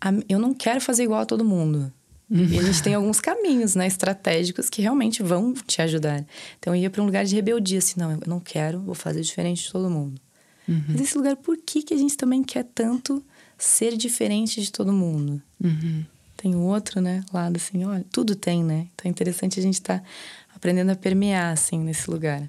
[0.00, 0.10] A...
[0.28, 1.90] Eu não quero fazer igual a todo mundo.
[2.28, 6.26] E a gente tem alguns caminhos, né, estratégicos que realmente vão te ajudar.
[6.58, 9.20] Então eu ia para um lugar de rebeldia, assim, não, eu não quero, vou fazer
[9.20, 10.20] diferente de todo mundo.
[10.68, 10.82] Uhum.
[10.88, 13.24] Mas esse lugar, por que, que a gente também quer tanto
[13.56, 15.40] ser diferente de todo mundo?
[15.62, 16.04] Uhum.
[16.36, 18.88] Tem o outro, né, lado assim, olha, tudo tem, né?
[18.94, 20.04] Então é interessante a gente estar tá
[20.52, 22.48] aprendendo a permear, assim, nesse lugar.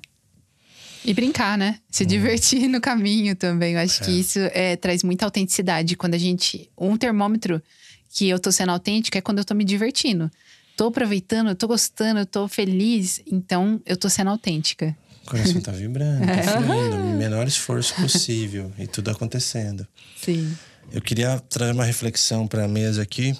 [1.05, 1.79] E brincar, né?
[1.89, 2.09] Se uhum.
[2.09, 3.75] divertir no caminho também.
[3.75, 4.05] Eu acho é.
[4.05, 5.95] que isso é, traz muita autenticidade.
[5.95, 6.69] Quando a gente.
[6.77, 7.61] Um termômetro
[8.09, 10.31] que eu tô sendo autêntica é quando eu tô me divertindo.
[10.75, 14.95] Tô aproveitando, tô gostando, tô feliz, então eu tô sendo autêntica.
[15.23, 19.87] O coração tá vibrando, tá fluindo, o menor esforço possível e tudo acontecendo.
[20.21, 20.55] Sim.
[20.91, 23.37] Eu queria trazer uma reflexão para a mesa aqui,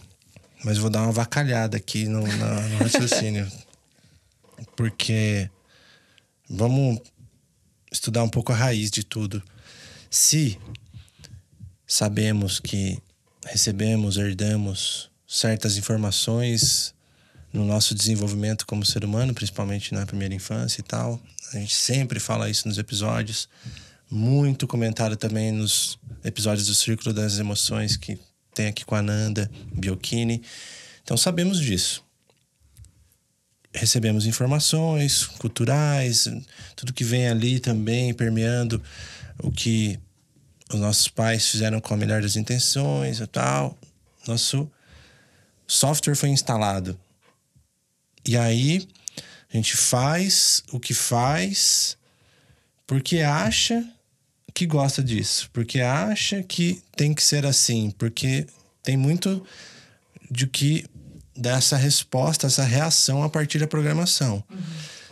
[0.66, 3.48] mas vou dar uma vacalhada aqui no, na, no raciocínio.
[4.76, 5.50] Porque
[6.50, 7.00] vamos
[7.92, 9.42] estudar um pouco a raiz de tudo.
[10.10, 10.58] Se
[11.86, 12.98] sabemos que
[13.48, 16.94] recebemos, herdamos certas informações
[17.52, 21.20] no nosso desenvolvimento como ser humano, principalmente na primeira infância e tal,
[21.54, 23.48] a gente sempre fala isso nos episódios.
[24.10, 28.20] Muito comentário também nos episódios do Círculo das Emoções que
[28.54, 30.42] tem aqui com a Nanda Biocchini.
[31.04, 32.04] Então sabemos disso.
[33.74, 36.28] Recebemos informações culturais,
[36.76, 38.82] tudo que vem ali também permeando
[39.40, 40.00] o que
[40.72, 43.78] os nossos pais fizeram com a melhor das intenções e tal.
[44.28, 44.70] Nosso
[45.66, 47.00] software foi instalado.
[48.26, 48.88] E aí
[49.52, 51.98] a gente faz o que faz
[52.86, 53.86] porque acha
[54.54, 58.48] que gosta disso, porque acha que tem que ser assim, porque
[58.82, 59.46] tem muito
[60.32, 60.86] de que
[61.36, 64.44] dessa resposta, essa reação a partir da programação.
[64.50, 64.58] Uhum.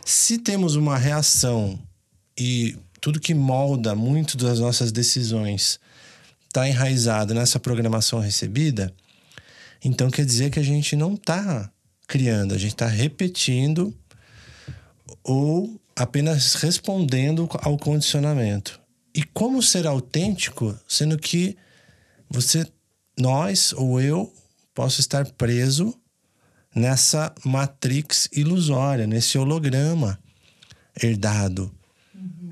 [0.03, 1.79] Se temos uma reação
[2.37, 5.79] e tudo que molda muito das nossas decisões
[6.47, 8.91] está enraizado nessa programação recebida,
[9.83, 11.71] então quer dizer que a gente não está
[12.07, 13.95] criando, a gente está repetindo
[15.23, 18.81] ou apenas respondendo ao condicionamento.
[19.13, 21.55] E como ser autêntico, sendo que
[22.27, 22.65] você,
[23.15, 24.33] nós ou eu,
[24.73, 25.93] posso estar preso
[26.73, 30.17] nessa matrix ilusória, nesse holograma
[30.99, 31.71] herdado.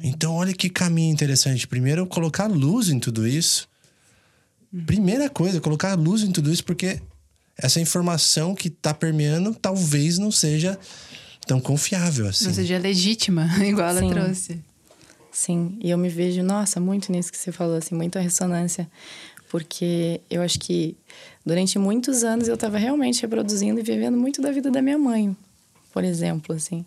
[0.06, 1.66] Então, olha que caminho interessante.
[1.66, 3.70] Primeiro, colocar luz em tudo isso.
[4.86, 7.00] Primeira coisa, colocar luz em tudo isso, porque
[7.58, 10.78] essa informação que está permeando talvez não seja
[11.48, 12.46] tão confiável assim.
[12.46, 14.10] Não seja legítima, igual ela Sim.
[14.10, 14.60] trouxe.
[15.32, 18.89] Sim, e eu me vejo, nossa, muito nisso que você falou, assim, muita ressonância.
[19.50, 20.98] Porque eu acho que
[21.46, 25.36] durante muitos anos eu estava realmente reproduzindo e vivendo muito da vida da minha mãe,
[25.94, 26.84] por exemplo, assim.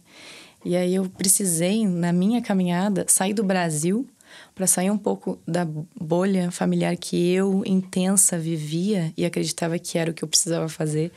[0.66, 4.04] E aí eu precisei, na minha caminhada, sair do Brasil
[4.52, 10.10] para sair um pouco da bolha familiar que eu intensa vivia e acreditava que era
[10.10, 11.12] o que eu precisava fazer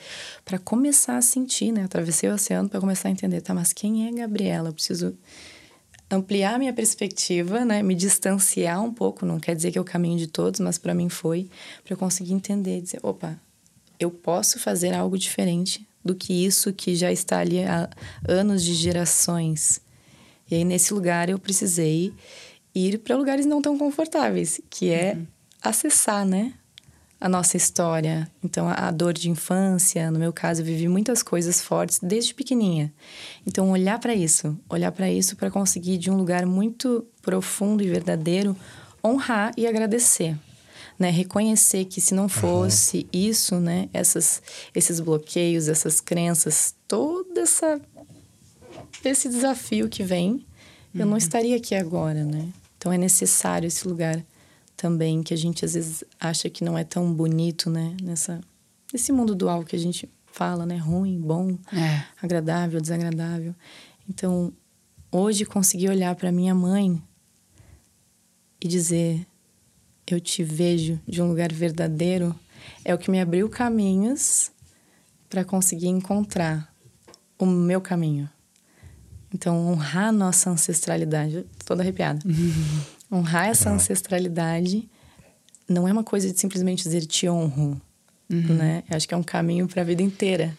[0.46, 1.84] para começar a sentir, né?
[1.86, 4.70] Atravessei o oceano para começar a entender, tá, mas quem é Gabriela?
[4.70, 5.18] Eu preciso
[6.12, 7.82] ampliar minha perspectiva, né?
[7.82, 10.94] Me distanciar um pouco, não quer dizer que é o caminho de todos, mas para
[10.94, 11.50] mim foi
[11.84, 13.36] para eu conseguir entender, dizer, opa,
[14.00, 17.90] eu posso fazer algo diferente do que isso que já está ali há
[18.28, 19.82] anos de gerações.
[20.50, 22.14] E aí nesse lugar eu precisei
[22.74, 25.28] ir para lugares não tão confortáveis, que é uhum.
[25.62, 26.54] acessar, né?
[27.22, 28.32] A nossa história.
[28.42, 32.94] Então, a dor de infância, no meu caso, eu vivi muitas coisas fortes desde pequenininha.
[33.46, 37.90] Então, olhar para isso, olhar para isso para conseguir, de um lugar muito profundo e
[37.90, 38.56] verdadeiro,
[39.04, 40.38] honrar e agradecer.
[41.00, 41.10] Né?
[41.10, 43.10] Reconhecer que se não fosse uhum.
[43.14, 43.90] isso, né?
[43.94, 44.42] Essas,
[44.76, 47.80] esses bloqueios, essas crenças, toda essa
[49.04, 50.46] esse desafio que vem,
[50.94, 51.18] eu não uhum.
[51.18, 52.50] estaria aqui agora, né?
[52.78, 54.22] Então é necessário esse lugar
[54.76, 57.96] também que a gente às vezes acha que não é tão bonito, né?
[58.02, 58.42] Nessa
[58.92, 60.78] nesse mundo dual que a gente fala, né?
[60.78, 62.04] Ruim, bom, é.
[62.22, 63.54] agradável, desagradável.
[64.08, 64.52] Então,
[65.12, 67.02] hoje conseguir olhar para minha mãe
[68.62, 69.26] e dizer
[70.14, 72.36] eu te vejo de um lugar verdadeiro
[72.84, 74.52] é o que me abriu caminhos
[75.30, 76.74] para conseguir encontrar
[77.38, 78.30] o meu caminho.
[79.34, 81.46] Então, honrar a nossa ancestralidade.
[81.60, 82.20] Tô toda arrepiada.
[82.26, 82.82] Uhum.
[83.20, 84.88] Honrar essa ancestralidade
[85.68, 87.80] não é uma coisa de simplesmente dizer te honro,
[88.30, 88.56] uhum.
[88.56, 88.84] né?
[88.90, 90.58] Eu acho que é um caminho para a vida inteira.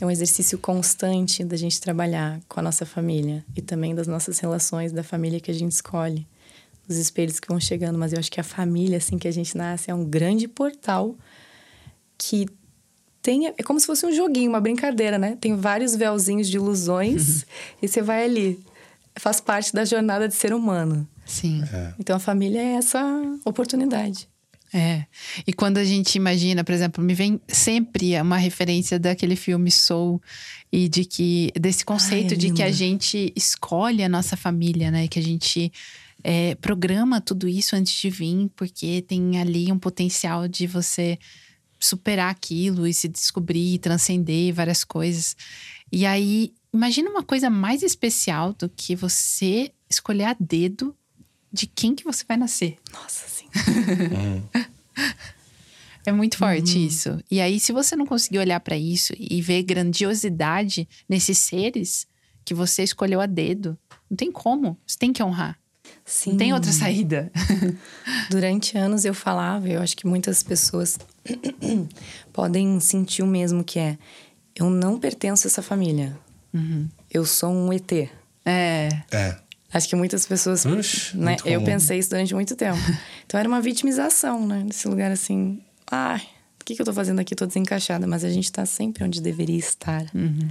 [0.00, 4.38] É um exercício constante da gente trabalhar com a nossa família e também das nossas
[4.38, 6.26] relações, da família que a gente escolhe,
[6.86, 7.98] dos espelhos que vão chegando.
[7.98, 11.16] Mas eu acho que a família, assim que a gente nasce, é um grande portal
[12.18, 12.46] que
[13.22, 15.36] tem, é como se fosse um joguinho, uma brincadeira, né?
[15.40, 17.44] Tem vários véuzinhos de ilusões
[17.82, 18.58] e você vai ali.
[19.18, 21.06] Faz parte da jornada de ser humano.
[21.26, 21.62] Sim.
[21.72, 21.94] É.
[21.98, 23.02] Então a família é essa
[23.44, 24.28] oportunidade.
[24.72, 25.04] É.
[25.46, 30.22] E quando a gente imagina, por exemplo, me vem sempre uma referência daquele filme Soul
[30.72, 34.90] e de que desse conceito Ai, é de que a gente escolhe a nossa família,
[34.90, 35.08] né?
[35.08, 35.72] Que a gente
[36.22, 41.18] é, programa tudo isso antes de vir, porque tem ali um potencial de você
[41.78, 45.36] superar aquilo e se descobrir, transcender várias coisas.
[45.90, 50.94] E aí, imagina uma coisa mais especial do que você escolher a dedo
[51.52, 52.76] de quem que você vai nascer.
[52.92, 53.46] Nossa, sim.
[56.06, 56.86] É muito forte uhum.
[56.86, 57.22] isso.
[57.30, 62.06] E aí, se você não conseguir olhar para isso e ver grandiosidade nesses seres
[62.44, 63.78] que você escolheu a dedo,
[64.08, 64.78] não tem como.
[64.86, 65.58] Você tem que honrar.
[66.04, 66.30] Sim.
[66.30, 67.30] Não tem outra saída.
[68.30, 70.98] Durante anos eu falava, eu acho que muitas pessoas
[72.32, 73.98] podem sentir o mesmo que é
[74.54, 76.16] eu não pertenço a essa família.
[76.52, 76.88] Uhum.
[77.10, 77.90] Eu sou um ET.
[78.44, 78.88] É.
[79.10, 79.36] É.
[79.72, 80.64] Acho que muitas pessoas.
[80.64, 81.36] Ux, né?
[81.44, 82.78] Eu pensei isso durante muito tempo.
[83.24, 84.64] Então era uma vitimização, né?
[84.66, 85.62] Nesse lugar assim.
[85.88, 86.20] Ai,
[86.60, 87.32] o que, que eu tô fazendo aqui?
[87.36, 88.04] Tô desencaixada.
[88.04, 90.04] Mas a gente tá sempre onde deveria estar.
[90.12, 90.48] Uhum.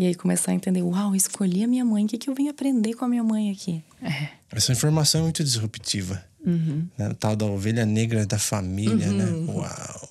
[0.00, 2.06] E aí começar a entender: uau, escolhi a minha mãe.
[2.06, 3.84] O que, que eu vim aprender com a minha mãe aqui?
[4.00, 4.30] É.
[4.50, 6.24] Essa informação é muito disruptiva.
[6.42, 6.88] Uhum.
[6.96, 7.10] Né?
[7.10, 9.24] O tal da ovelha negra da família, né?
[9.26, 9.46] uhum.
[9.46, 9.52] né?
[9.52, 10.10] Uau.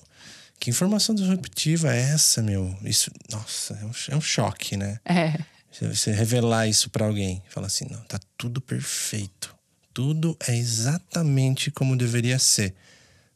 [0.60, 2.72] Que informação disruptiva é essa, meu?
[2.84, 5.00] Isso, nossa, é um, é um choque, né?
[5.04, 5.36] É.
[5.72, 9.52] Você revelar isso para alguém, fala assim, não, tá tudo perfeito.
[9.92, 12.76] Tudo é exatamente como deveria ser.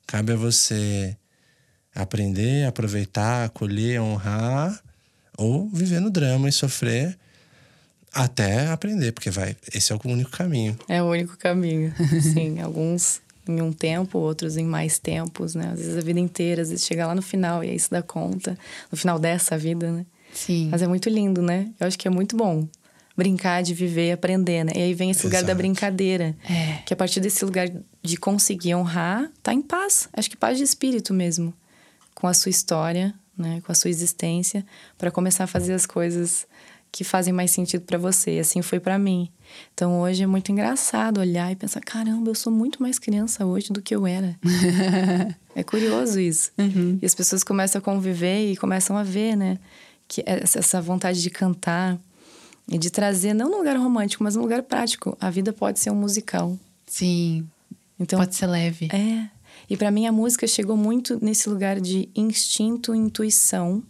[0.06, 1.16] Cabe a você
[1.92, 4.80] aprender, aproveitar, acolher, honrar
[5.36, 7.18] ou viver no drama e sofrer
[8.12, 10.76] até aprender, porque vai, esse é o único caminho.
[10.88, 11.92] É o único caminho.
[12.22, 15.70] Sim, alguns em um tempo, outros em mais tempos, né?
[15.72, 18.02] Às vezes a vida inteira, às vezes chegar lá no final e aí se dá
[18.02, 18.56] conta,
[18.90, 20.06] no final dessa vida, né?
[20.32, 20.68] Sim.
[20.70, 21.70] Mas é muito lindo, né?
[21.78, 22.66] Eu acho que é muito bom
[23.16, 24.72] brincar, de viver, aprender, né?
[24.74, 26.36] E aí vem esse lugar da brincadeira.
[26.48, 26.78] É.
[26.84, 27.70] Que a partir desse lugar
[28.02, 30.08] de conseguir honrar, tá em paz.
[30.12, 31.54] Acho que paz de espírito mesmo.
[32.14, 33.60] Com a sua história, né?
[33.64, 34.64] Com a sua existência,
[34.96, 36.46] para começar a fazer as coisas
[36.90, 38.38] que fazem mais sentido para você.
[38.38, 39.28] Assim foi para mim.
[39.74, 43.72] Então hoje é muito engraçado olhar e pensar: caramba, eu sou muito mais criança hoje
[43.72, 44.36] do que eu era.
[45.54, 46.50] é curioso isso.
[46.58, 46.98] Uhum.
[47.02, 49.58] E as pessoas começam a conviver e começam a ver, né?
[50.08, 51.98] que essa vontade de cantar
[52.68, 55.16] e de trazer não num lugar romântico, mas num lugar prático.
[55.20, 56.58] A vida pode ser um musical.
[56.86, 57.46] Sim.
[57.98, 58.88] Então pode ser leve.
[58.92, 59.28] É.
[59.68, 63.82] E para mim a música chegou muito nesse lugar de instinto, intuição.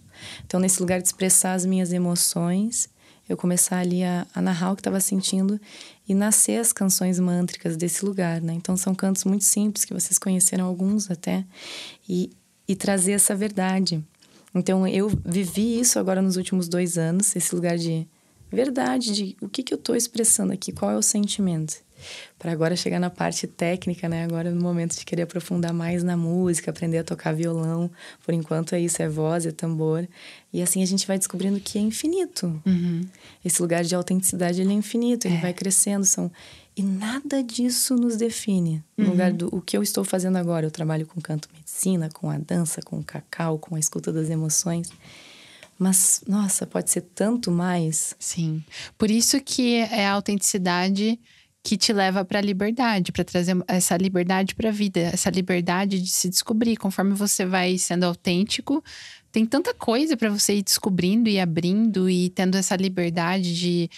[0.46, 2.88] Então nesse lugar de expressar as minhas emoções,
[3.28, 5.58] eu começar ali a, a narrar o que estava sentindo
[6.06, 8.52] e nascer as canções mântricas desse lugar, né?
[8.52, 11.44] Então são cantos muito simples que vocês conheceram alguns até
[12.08, 12.30] e,
[12.68, 14.02] e trazer essa verdade.
[14.54, 18.06] Então eu vivi isso agora nos últimos dois anos, esse lugar de
[18.52, 21.83] verdade, de o que, que eu estou expressando aqui, qual é o sentimento.
[22.38, 24.24] Para agora chegar na parte técnica, né?
[24.24, 27.90] Agora no momento de querer aprofundar mais na música, aprender a tocar violão.
[28.24, 30.06] Por enquanto é isso, é voz, é tambor.
[30.52, 32.60] E assim a gente vai descobrindo que é infinito.
[32.66, 33.06] Uhum.
[33.44, 35.40] Esse lugar de autenticidade ele é infinito, ele é.
[35.40, 36.04] vai crescendo.
[36.04, 36.30] São
[36.76, 38.82] e nada disso nos define.
[38.96, 39.10] No uhum.
[39.10, 42.38] lugar do o que eu estou fazendo agora, eu trabalho com canto medicina, com a
[42.38, 44.90] dança, com o cacau, com a escuta das emoções.
[45.78, 48.14] Mas, nossa, pode ser tanto mais.
[48.18, 48.62] Sim.
[48.98, 51.18] Por isso que é a autenticidade
[51.64, 55.98] que te leva para a liberdade, para trazer essa liberdade para a vida, essa liberdade
[55.98, 56.76] de se descobrir.
[56.76, 58.84] Conforme você vai sendo autêntico,
[59.32, 63.90] tem tanta coisa para você ir descobrindo e abrindo e tendo essa liberdade de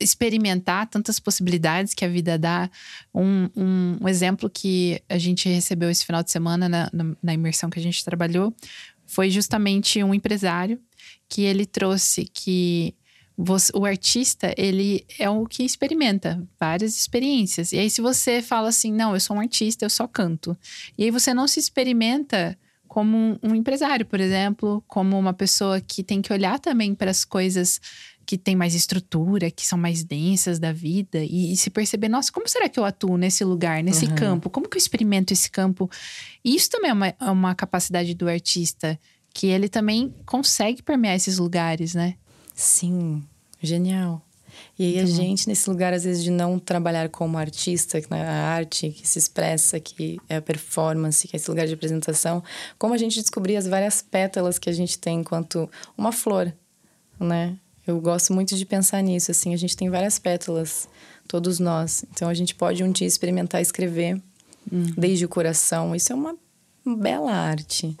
[0.00, 2.70] experimentar tantas possibilidades que a vida dá.
[3.14, 7.34] Um, um, um, exemplo que a gente recebeu esse final de semana na, na, na
[7.34, 8.54] imersão que a gente trabalhou
[9.06, 10.80] foi justamente um empresário
[11.28, 12.94] que ele trouxe que
[13.40, 17.70] você, o artista, ele é o que experimenta várias experiências.
[17.72, 20.58] E aí, se você fala assim, não, eu sou um artista, eu só canto.
[20.98, 25.80] E aí você não se experimenta como um, um empresário, por exemplo, como uma pessoa
[25.80, 27.80] que tem que olhar também para as coisas
[28.26, 32.32] que tem mais estrutura, que são mais densas da vida, e, e, se perceber, nossa,
[32.32, 34.14] como será que eu atuo nesse lugar, nesse uhum.
[34.16, 34.50] campo?
[34.50, 35.88] Como que eu experimento esse campo?
[36.44, 38.98] E isso também é uma, é uma capacidade do artista,
[39.32, 42.16] que ele também consegue permear esses lugares, né?
[42.58, 43.22] Sim,
[43.62, 44.20] genial.
[44.76, 48.26] E aí Muito a gente, nesse lugar, às vezes, de não trabalhar como artista, né,
[48.26, 52.42] a arte que se expressa, que é a performance, que é esse lugar de apresentação,
[52.76, 56.52] como a gente descobrir as várias pétalas que a gente tem enquanto uma flor,
[57.20, 57.56] né?
[57.86, 60.88] Eu gosto muito de pensar nisso, assim, a gente tem várias pétalas,
[61.28, 62.04] todos nós.
[62.12, 64.20] Então a gente pode um dia experimentar escrever
[64.70, 64.94] uhum.
[64.96, 65.94] desde o coração.
[65.94, 66.36] Isso é uma
[66.84, 67.96] bela arte.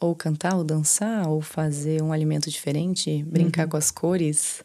[0.00, 3.70] Ou cantar, ou dançar, ou fazer um alimento diferente, brincar uhum.
[3.70, 4.64] com as cores.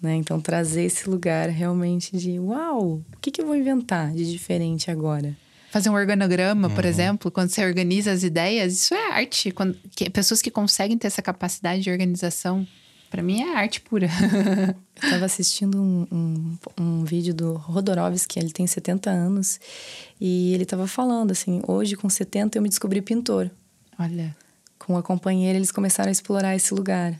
[0.00, 0.14] Né?
[0.16, 4.90] Então, trazer esse lugar realmente de uau, o que, que eu vou inventar de diferente
[4.90, 5.36] agora?
[5.70, 6.74] Fazer um organograma, uhum.
[6.74, 9.50] por exemplo, quando você organiza as ideias, isso é arte.
[9.50, 12.66] Quando, que, pessoas que conseguem ter essa capacidade de organização
[13.10, 14.08] para mim é arte pura.
[14.96, 19.58] eu estava assistindo um, um, um, vídeo do Rodorovsky, ele tem 70 anos,
[20.20, 23.50] e ele estava falando assim: hoje, com 70, eu me descobri pintor.
[23.98, 24.36] Olha.
[24.88, 27.14] Com a companheira, eles começaram a explorar esse lugar.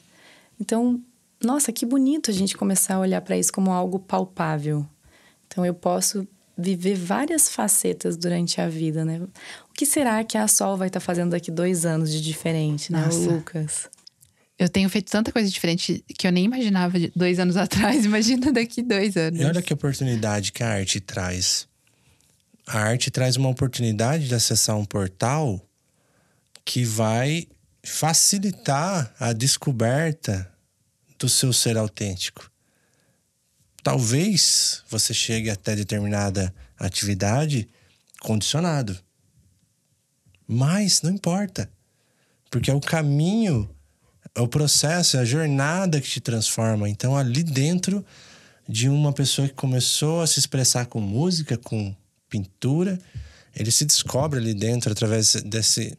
[0.59, 0.99] Então,
[1.45, 4.87] nossa, que bonito a gente começar a olhar para isso como algo palpável.
[5.47, 9.21] Então, eu posso viver várias facetas durante a vida, né?
[9.69, 12.91] O que será que a Sol vai estar tá fazendo daqui dois anos de diferente,
[12.91, 13.31] né, Nossa.
[13.31, 13.91] Lucas?
[14.59, 18.07] Eu tenho feito tanta coisa diferente que eu nem imaginava dois anos atrás.
[18.07, 19.39] Imagina daqui dois anos.
[19.39, 21.69] E olha que oportunidade que a arte traz.
[22.67, 25.63] A arte traz uma oportunidade de acessar um portal
[26.65, 27.47] que vai
[27.89, 30.51] facilitar a descoberta
[31.19, 32.51] do seu ser autêntico.
[33.83, 37.69] Talvez você chegue até determinada atividade
[38.21, 38.99] condicionado.
[40.47, 41.71] Mas não importa.
[42.51, 43.69] Porque é o caminho,
[44.35, 46.89] é o processo, é a jornada que te transforma.
[46.89, 48.05] Então, ali dentro
[48.69, 51.95] de uma pessoa que começou a se expressar com música, com
[52.29, 52.99] pintura,
[53.55, 55.97] ele se descobre ali dentro através desse,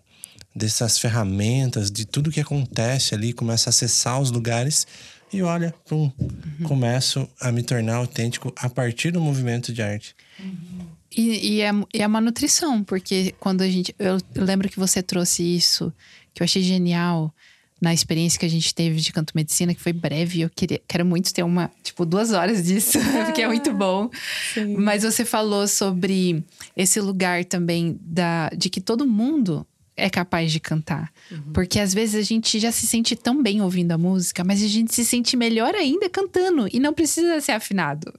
[0.60, 4.86] dessas ferramentas, de tudo que acontece ali, começa a acessar os lugares
[5.32, 6.68] e olha, pum, uhum.
[6.68, 10.16] começo a me tornar autêntico a partir do movimento de arte.
[10.40, 10.88] Uhum.
[11.16, 13.96] E, e, é, é uma nutrição, porque quando a gente.
[13.98, 15.92] Eu lembro que você trouxe isso,
[16.34, 17.34] que eu achei genial
[17.82, 20.42] na experiência que a gente teve de canto medicina, que foi breve.
[20.42, 24.10] Eu queria, quero muito ter uma, tipo, duas horas disso, porque é muito bom.
[24.54, 24.76] Sim.
[24.76, 26.44] Mas você falou sobre
[26.76, 29.66] esse lugar também da, de que todo mundo
[30.00, 31.12] é capaz de cantar.
[31.32, 31.54] Uhum.
[31.54, 34.68] Porque às vezes a gente já se sente tão bem ouvindo a música, mas a
[34.68, 38.14] gente se sente melhor ainda cantando e não precisa ser afinado.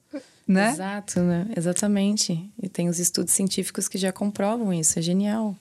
[0.47, 0.71] Né?
[0.71, 1.47] Exato, né?
[1.57, 2.51] Exatamente.
[2.61, 5.57] E tem os estudos científicos que já comprovam isso, é genial.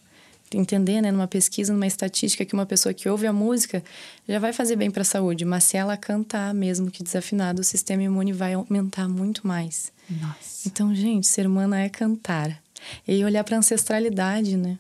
[0.52, 3.84] Entender, né, numa pesquisa, numa estatística, que uma pessoa que ouve a música
[4.28, 7.64] já vai fazer bem para a saúde, mas se ela cantar, mesmo que desafinado, o
[7.64, 9.92] sistema imune vai aumentar muito mais.
[10.10, 10.68] Nossa.
[10.68, 12.60] Então, gente, ser humano é cantar.
[13.08, 14.80] E olhar para ancestralidade, né?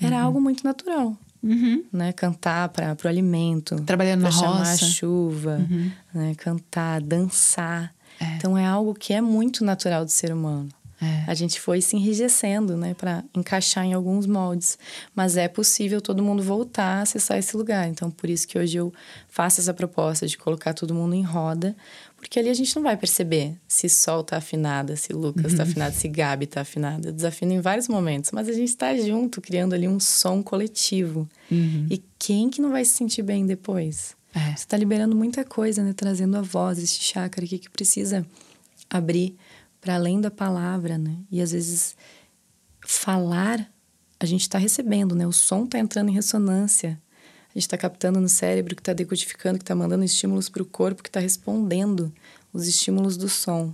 [0.00, 0.22] Era uhum.
[0.22, 1.16] algo muito natural.
[1.42, 1.84] Uhum.
[1.92, 2.12] Né?
[2.12, 3.76] Cantar para o alimento.
[3.82, 4.84] Trabalhando na chamar roça.
[4.84, 5.66] a chuva.
[5.70, 5.90] Uhum.
[6.12, 6.34] Né?
[6.36, 7.94] Cantar, dançar.
[8.18, 8.36] É.
[8.36, 10.68] Então é algo que é muito natural do ser humano.
[11.02, 11.24] É.
[11.30, 14.78] A gente foi se enrijecendo, né, para encaixar em alguns moldes,
[15.14, 17.88] mas é possível todo mundo voltar a acessar esse lugar.
[17.88, 18.92] Então, por isso que hoje eu
[19.28, 21.76] faço essa proposta de colocar todo mundo em roda,
[22.24, 25.58] porque ali a gente não vai perceber se Sol tá afinada, se Lucas uhum.
[25.58, 27.10] tá afinado, se Gabi tá afinada.
[27.10, 31.28] Eu desafino em vários momentos, mas a gente está junto, criando ali um som coletivo.
[31.52, 31.86] Uhum.
[31.90, 34.16] E quem que não vai se sentir bem depois?
[34.34, 34.56] É.
[34.56, 35.92] Você tá liberando muita coisa, né?
[35.92, 38.26] Trazendo a voz, esse chácara aqui que precisa
[38.88, 39.36] abrir
[39.78, 41.18] para além da palavra, né?
[41.30, 41.94] E às vezes
[42.86, 43.70] falar,
[44.18, 45.26] a gente está recebendo, né?
[45.26, 46.98] O som está entrando em ressonância.
[47.54, 50.66] A gente está captando no cérebro que está decodificando, que está mandando estímulos para o
[50.66, 52.12] corpo, que está respondendo
[52.52, 53.72] os estímulos do som.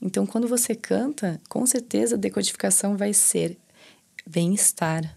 [0.00, 3.58] Então, quando você canta, com certeza a decodificação vai ser
[4.26, 5.16] bem-estar.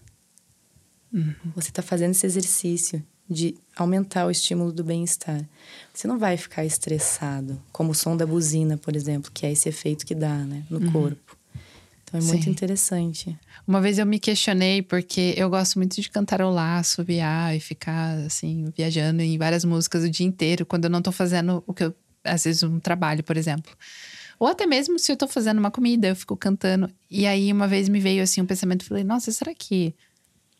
[1.10, 1.34] Uhum.
[1.54, 5.42] Você está fazendo esse exercício de aumentar o estímulo do bem-estar.
[5.92, 9.68] Você não vai ficar estressado, como o som da buzina, por exemplo, que é esse
[9.68, 10.92] efeito que dá né, no uhum.
[10.92, 11.38] corpo.
[12.04, 12.28] Então é Sim.
[12.28, 13.36] muito interessante.
[13.66, 18.70] Uma vez eu me questionei, porque eu gosto muito de cantarolar, assobiar e ficar, assim,
[18.76, 21.94] viajando em várias músicas o dia inteiro, quando eu não tô fazendo o que eu,
[22.22, 23.72] às vezes, um trabalho, por exemplo.
[24.38, 26.90] Ou até mesmo se eu tô fazendo uma comida, eu fico cantando.
[27.10, 29.94] E aí, uma vez me veio, assim, um pensamento, falei, nossa, será que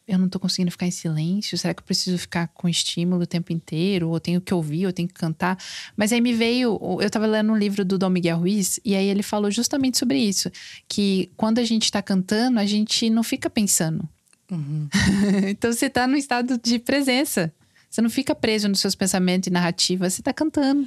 [0.07, 1.57] eu não tô conseguindo ficar em silêncio?
[1.57, 4.11] Será que eu preciso ficar com estímulo o tempo inteiro?
[4.11, 5.59] Ou tenho que ouvir, ou tenho que cantar?
[5.97, 9.07] Mas aí me veio, eu tava lendo um livro do Dom Miguel Ruiz, e aí
[9.07, 10.51] ele falou justamente sobre isso.
[10.87, 14.07] Que quando a gente tá cantando, a gente não fica pensando.
[14.51, 14.89] Uhum.
[15.49, 17.53] então você tá num estado de presença.
[17.89, 20.87] Você não fica preso nos seus pensamentos e narrativas, você tá cantando.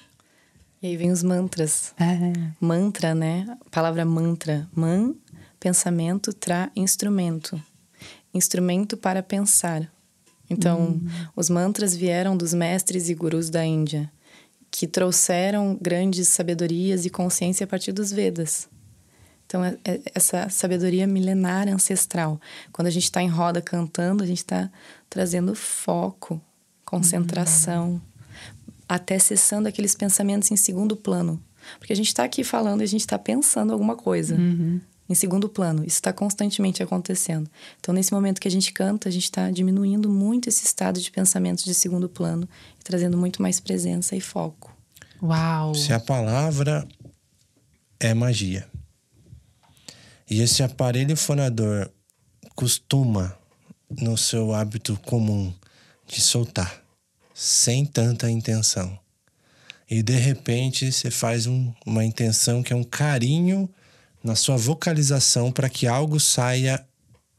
[0.80, 1.92] E aí vem os mantras.
[2.00, 2.52] É.
[2.62, 3.48] Mantra, né?
[3.66, 4.70] A palavra mantra.
[4.76, 5.16] Man,
[5.60, 7.60] pensamento, tra, instrumento
[8.38, 9.92] instrumento para pensar.
[10.50, 11.08] Então, uhum.
[11.36, 14.12] os mantras vieram dos mestres e gurus da Índia,
[14.72, 18.70] que trouxeram grandes sabedorias e consciência a partir dos Vedas.
[19.46, 22.40] Então, é, é essa sabedoria milenar ancestral.
[22.72, 24.70] Quando a gente está em roda cantando, a gente está
[25.10, 26.42] trazendo foco,
[26.86, 28.02] concentração, uhum.
[28.88, 31.42] até cessando aqueles pensamentos em segundo plano.
[31.80, 34.36] Porque a gente está aqui falando e a gente está pensando alguma coisa.
[34.36, 34.80] Uhum
[35.10, 35.80] em segundo plano.
[35.86, 37.50] Isso está constantemente acontecendo.
[37.80, 41.12] Então, nesse momento que a gente canta, a gente está diminuindo muito esse estado de
[41.12, 42.48] pensamentos de segundo plano
[42.80, 44.76] e trazendo muito mais presença e foco.
[45.22, 45.74] Uau!
[45.74, 46.88] Se a palavra
[48.00, 48.68] é magia
[50.30, 51.90] e esse aparelho fonador
[52.54, 53.38] costuma,
[53.90, 55.54] no seu hábito comum,
[56.06, 56.84] de soltar
[57.34, 59.00] sem tanta intenção.
[59.90, 63.70] E de repente você faz um, uma intenção que é um carinho
[64.28, 66.86] na sua vocalização para que algo saia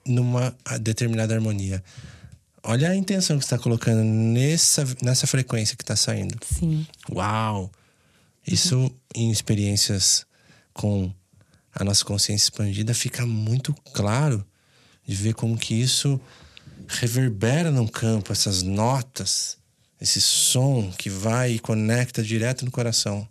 [0.06, 1.84] numa determinada harmonia.
[2.62, 6.36] Olha a intenção que está colocando nessa, nessa frequência que está saindo.
[6.42, 6.86] Sim.
[7.10, 7.70] Uau!
[8.46, 8.90] Isso uhum.
[9.14, 10.26] em experiências
[10.72, 11.12] com
[11.74, 14.44] a nossa consciência expandida, fica muito claro
[15.06, 16.20] de ver como que isso
[16.88, 19.58] reverbera no campo, essas notas,
[20.00, 23.28] esse som que vai e conecta direto no coração.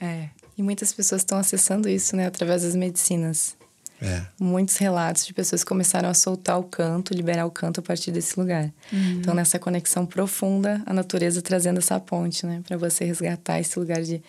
[0.00, 0.28] É.
[0.58, 3.56] E muitas pessoas estão acessando isso, né, através das medicinas.
[4.02, 4.22] É.
[4.38, 8.10] Muitos relatos de pessoas que começaram a soltar o canto, liberar o canto a partir
[8.12, 8.72] desse lugar.
[8.92, 14.02] Então, nessa conexão profunda, a natureza trazendo essa ponte, né, para você resgatar esse lugar
[14.02, 14.22] de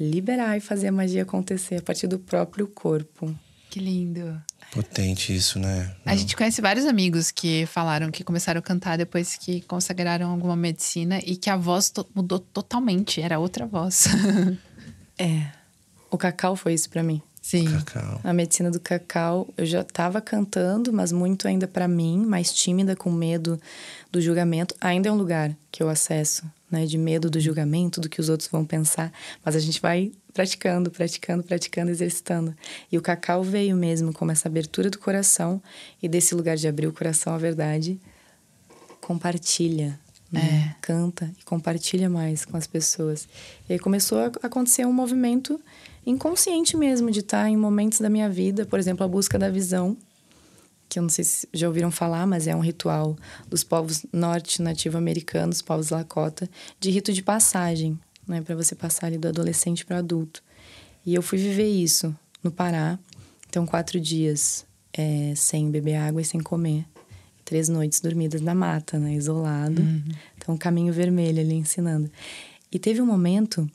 [0.00, 3.34] liberar e fazer a magia acontecer a partir do próprio corpo.
[3.70, 4.40] Que lindo.
[4.72, 5.94] Potente isso, né?
[6.04, 10.54] A gente conhece vários amigos que falaram que começaram a cantar depois que consagraram alguma
[10.56, 14.06] medicina e que a voz to- mudou totalmente, era outra voz.
[15.16, 15.46] É.
[16.14, 17.20] O cacau foi isso para mim.
[17.42, 17.64] Sim.
[17.64, 18.20] Cacau.
[18.22, 22.94] A medicina do cacau, eu já estava cantando, mas muito ainda para mim, mais tímida,
[22.94, 23.60] com medo
[24.12, 24.76] do julgamento.
[24.80, 28.28] Ainda é um lugar que eu acesso, né, de medo do julgamento, do que os
[28.28, 29.12] outros vão pensar,
[29.44, 32.54] mas a gente vai praticando, praticando, praticando, exercitando.
[32.92, 35.60] E o cacau veio mesmo como essa abertura do coração
[36.00, 37.98] e desse lugar de abrir o coração à verdade,
[39.00, 39.98] compartilha,
[40.40, 40.76] né?
[40.80, 43.28] Canta e compartilha mais com as pessoas.
[43.68, 45.60] E aí começou a acontecer um movimento
[46.06, 49.96] inconsciente mesmo de estar em momentos da minha vida, por exemplo, a busca da visão,
[50.88, 53.16] que eu não sei se já ouviram falar, mas é um ritual
[53.48, 59.18] dos povos norte nativo-americanos, povos Lakota, de rito de passagem, né, para você passar ali
[59.18, 60.42] do adolescente para adulto.
[61.04, 62.98] E eu fui viver isso no Pará,
[63.48, 66.84] então quatro dias é, sem beber água e sem comer,
[67.44, 69.82] três noites dormidas na mata, né, isolado.
[70.36, 72.10] Então caminho vermelho ali ensinando.
[72.70, 73.70] E teve um momento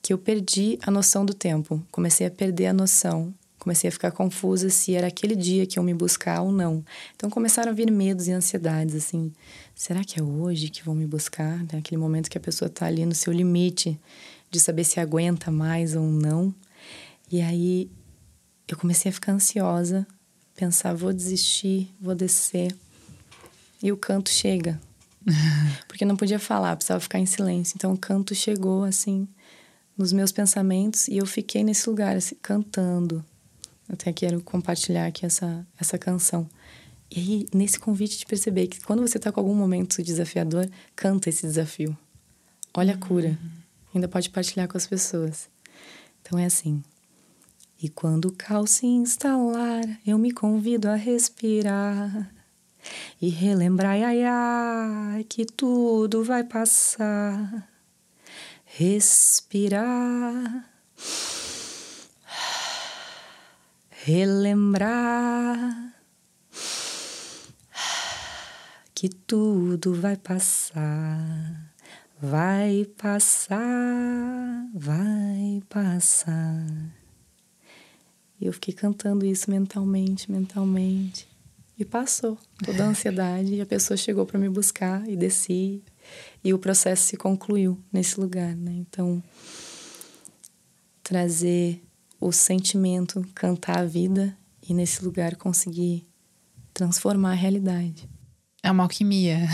[0.00, 1.84] que eu perdi a noção do tempo.
[1.90, 3.34] Comecei a perder a noção.
[3.58, 6.84] Comecei a ficar confusa se era aquele dia que eu me buscar ou não.
[7.16, 9.32] Então começaram a vir medos e ansiedades, assim.
[9.74, 11.58] Será que é hoje que vão me buscar?
[11.64, 11.78] Né?
[11.78, 13.98] Aquele momento que a pessoa está ali no seu limite
[14.50, 16.54] de saber se aguenta mais ou não.
[17.30, 17.90] E aí
[18.66, 20.06] eu comecei a ficar ansiosa,
[20.54, 22.74] pensar, vou desistir, vou descer.
[23.82, 24.80] E o canto chega.
[25.86, 27.74] Porque não podia falar, precisava ficar em silêncio.
[27.76, 29.28] Então o canto chegou assim
[29.96, 33.24] nos meus pensamentos e eu fiquei nesse lugar assim, cantando.
[33.88, 36.48] Até quero compartilhar aqui essa essa canção.
[37.10, 41.28] E aí nesse convite de perceber que quando você está com algum momento desafiador, canta
[41.28, 41.96] esse desafio.
[42.74, 43.38] Olha a cura.
[43.94, 45.48] Ainda pode partilhar com as pessoas.
[46.20, 46.82] Então é assim.
[47.80, 52.28] E quando o caos se instalar, eu me convido a respirar
[53.20, 57.68] e relembrar, ai, ai, que tudo vai passar.
[58.64, 60.68] Respirar,
[63.90, 65.94] relembrar
[68.94, 71.72] que tudo vai passar,
[72.20, 73.58] vai passar,
[74.74, 76.66] vai passar.
[78.40, 81.28] E eu fiquei cantando isso mentalmente, mentalmente.
[81.78, 85.82] E passou toda a ansiedade e a pessoa chegou para me buscar e desci
[86.42, 88.72] e o processo se concluiu nesse lugar, né?
[88.72, 89.22] Então
[91.02, 91.82] trazer
[92.20, 94.36] o sentimento, cantar a vida
[94.68, 96.06] e nesse lugar conseguir
[96.74, 98.08] transformar a realidade.
[98.62, 99.48] É uma alquimia.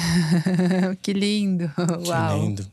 [1.03, 1.71] que lindo.
[2.07, 2.41] Uau.
[2.41, 2.67] Que lindo.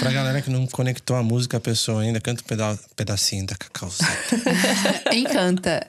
[0.00, 3.56] Pra galera que não conectou a música à pessoa ainda, canta um peda pedacinho da
[3.56, 5.14] Cacau Zeta.
[5.14, 5.86] Encanta.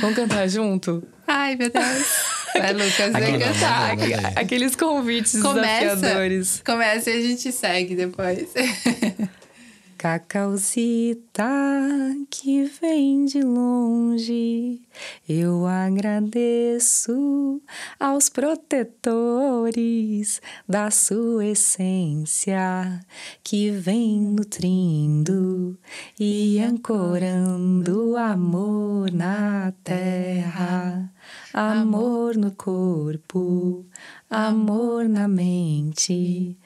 [0.00, 1.06] Vamos cantar junto?
[1.26, 2.06] Ai, meu Deus.
[2.54, 3.98] Vai, Lucas, vai cantar.
[3.98, 4.12] aí.
[4.36, 6.62] Aqueles convites Começa, desafiadores.
[6.64, 8.48] começa e a gente segue depois.
[9.98, 11.42] Cacauzita
[12.28, 14.82] que vem de longe,
[15.26, 17.62] eu agradeço
[17.98, 18.82] aos protetores
[20.68, 23.00] da sua essência
[23.42, 25.78] que vem nutrindo
[26.20, 31.10] e ancorando amor na terra,
[31.54, 33.86] amor no corpo,
[34.28, 36.56] amor na mente.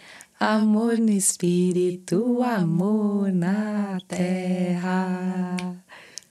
[0.40, 5.56] Amor no espírito, amor na terra.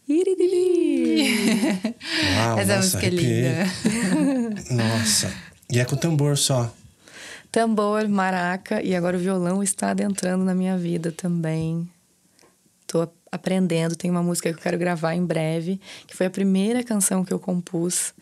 [0.08, 1.36] Iridili.
[2.38, 3.66] Uau, Essa nossa, música é linda.
[4.72, 5.32] Nossa.
[5.70, 6.74] E é com tambor só.
[7.52, 11.88] Tambor, maraca e agora o violão está adentrando na minha vida também.
[12.88, 16.84] Tô aprendendo, tem uma música que eu quero gravar em breve, que foi a primeira
[16.84, 18.14] canção que eu compus.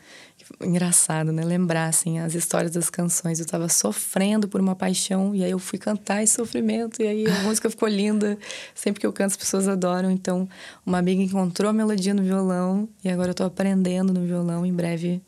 [0.62, 1.44] Engraçado, né?
[1.44, 3.40] Lembrar, assim, as histórias das canções.
[3.40, 7.26] Eu tava sofrendo por uma paixão e aí eu fui cantar esse sofrimento e aí
[7.28, 8.38] a música ficou linda.
[8.76, 10.12] Sempre que eu canto, as pessoas adoram.
[10.12, 10.48] Então,
[10.86, 14.66] uma amiga encontrou a melodia no violão e agora eu tô aprendendo no violão.
[14.66, 15.22] Em breve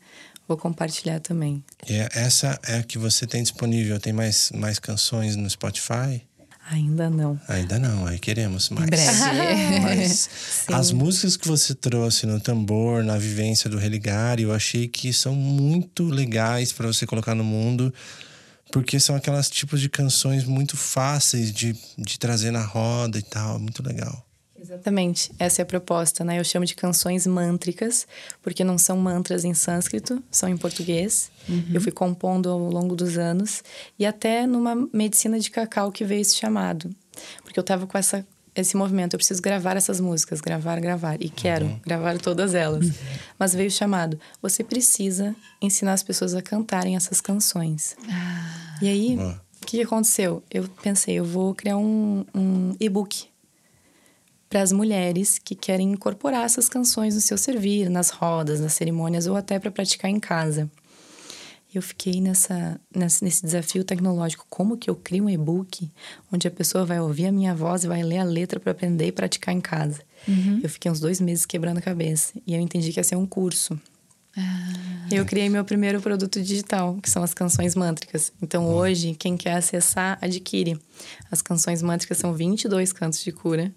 [0.46, 1.62] vou compartilhar também.
[1.88, 3.98] E é- essa é a que você tem disponível.
[3.98, 6.22] Tem mais, mais canções no Spotify?
[6.70, 7.40] Ainda não.
[7.48, 8.86] Ainda não, aí queremos mais.
[8.86, 9.80] Breve.
[9.80, 10.28] Mas
[10.70, 15.34] as músicas que você trouxe no tambor, na vivência do Religare, eu achei que são
[15.34, 17.92] muito legais para você colocar no mundo,
[18.70, 23.58] porque são aquelas tipos de canções muito fáceis de, de trazer na roda e tal.
[23.58, 24.27] Muito legal.
[24.68, 26.38] Exatamente, essa é a proposta, né?
[26.38, 28.06] Eu chamo de canções mântricas,
[28.42, 31.30] porque não são mantras em sânscrito, são em português.
[31.48, 31.70] Uhum.
[31.72, 33.62] Eu fui compondo ao longo dos anos
[33.98, 36.90] e até numa medicina de cacau que veio esse chamado,
[37.42, 41.30] porque eu tava com essa esse movimento, eu preciso gravar essas músicas, gravar, gravar e
[41.30, 41.80] quero uhum.
[41.86, 42.86] gravar todas elas.
[42.86, 42.92] Uhum.
[43.38, 47.96] Mas veio o chamado, você precisa ensinar as pessoas a cantarem essas canções.
[48.10, 48.78] Ah.
[48.82, 49.16] E aí,
[49.62, 50.42] o que aconteceu?
[50.50, 53.28] Eu pensei, eu vou criar um, um e-book
[54.48, 59.26] para as mulheres que querem incorporar essas canções no seu servir, nas rodas, nas cerimônias
[59.26, 60.70] ou até para praticar em casa.
[61.74, 62.80] Eu fiquei nessa,
[63.20, 64.46] nesse desafio tecnológico.
[64.48, 65.90] Como que eu crio um e-book
[66.32, 69.06] onde a pessoa vai ouvir a minha voz e vai ler a letra para aprender
[69.06, 70.00] e praticar em casa?
[70.26, 70.60] Uhum.
[70.62, 73.26] Eu fiquei uns dois meses quebrando a cabeça e eu entendi que ia ser um
[73.26, 73.78] curso.
[74.34, 75.08] Ah.
[75.10, 78.32] Eu criei meu primeiro produto digital, que são as canções mântricas.
[78.40, 80.78] Então, hoje, quem quer acessar, adquire.
[81.30, 83.74] As canções mântricas são 22 cantos de cura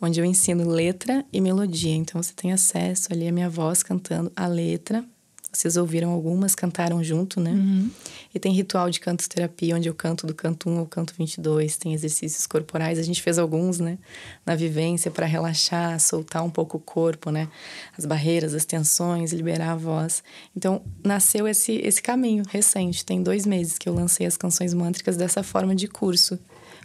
[0.00, 1.94] onde eu ensino letra e melodia.
[1.94, 5.04] Então você tem acesso ali à minha voz cantando a letra.
[5.50, 7.52] Vocês ouviram algumas, cantaram junto, né?
[7.52, 7.90] Uhum.
[8.34, 11.76] E tem ritual de canto terapia, onde eu canto do canto 1 ao canto 22.
[11.78, 13.96] Tem exercícios corporais, a gente fez alguns, né?
[14.44, 17.48] Na vivência, para relaxar, soltar um pouco o corpo, né?
[17.96, 20.22] As barreiras, as tensões, liberar a voz.
[20.54, 23.02] Então, nasceu esse, esse caminho recente.
[23.02, 26.38] Tem dois meses que eu lancei as canções mântricas dessa forma de curso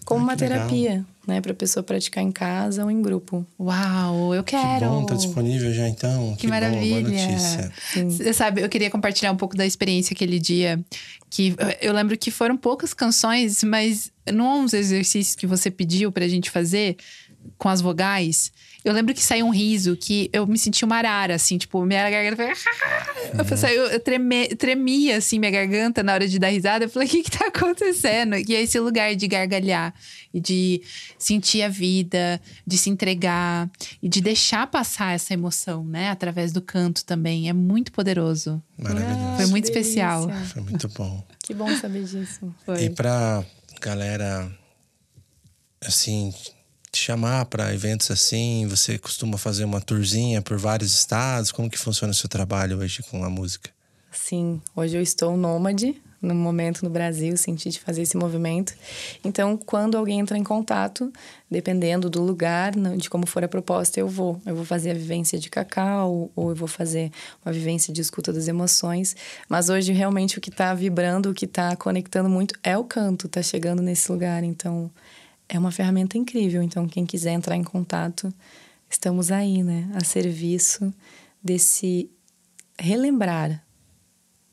[0.05, 1.05] como ah, uma terapia, legal.
[1.27, 3.45] Né, para pessoa praticar em casa ou em grupo.
[3.59, 4.79] Uau, eu quero.
[4.79, 6.33] Que bom, tá disponível já então.
[6.33, 7.01] Que, que maravilha.
[7.01, 7.71] Bom, boa notícia.
[8.09, 10.83] Você sabe, eu queria compartilhar um pouco da experiência aquele dia,
[11.29, 16.49] que eu lembro que foram poucas canções, mas num exercícios que você pediu pra gente
[16.49, 16.97] fazer
[17.57, 18.51] com as vogais,
[18.83, 22.09] eu lembro que saiu um riso que eu me senti uma arara, assim, tipo, minha
[22.09, 22.47] garganta foi.
[22.47, 23.63] Uhum.
[23.73, 26.85] Eu, eu treme, tremia, assim, minha garganta na hora de dar risada.
[26.85, 28.35] Eu falei, o que que tá acontecendo?
[28.35, 29.93] E é esse lugar de gargalhar
[30.33, 30.81] e de
[31.17, 33.69] sentir a vida, de se entregar
[34.01, 36.09] e de deixar passar essa emoção, né?
[36.09, 37.47] Através do canto também.
[37.47, 38.61] É muito poderoso.
[38.77, 39.37] Maravilhoso.
[39.37, 40.29] Foi muito especial.
[40.51, 41.23] Foi muito bom.
[41.39, 42.53] Que bom saber disso.
[42.65, 42.83] Foi.
[42.83, 43.43] E pra
[43.81, 44.51] galera,
[45.85, 46.33] assim,
[46.93, 48.67] te chamar para eventos assim?
[48.67, 51.51] Você costuma fazer uma tourzinha por vários estados?
[51.51, 53.71] Como que funciona o seu trabalho hoje com a música?
[54.11, 58.73] Sim, hoje eu estou nômade no momento no Brasil, senti de fazer esse movimento.
[59.25, 61.11] Então, quando alguém entra em contato,
[61.51, 64.41] dependendo do lugar, de como for a proposta, eu vou.
[64.45, 67.11] Eu vou fazer a vivência de cacau, ou eu vou fazer
[67.43, 69.15] uma vivência de escuta das emoções.
[69.49, 73.27] Mas hoje, realmente, o que está vibrando, o que está conectando muito é o canto,
[73.27, 74.43] está chegando nesse lugar.
[74.43, 74.89] Então,
[75.55, 76.61] é uma ferramenta incrível.
[76.61, 78.33] Então, quem quiser entrar em contato,
[78.89, 79.89] estamos aí, né?
[79.93, 80.93] A serviço
[81.43, 82.09] desse
[82.79, 83.63] relembrar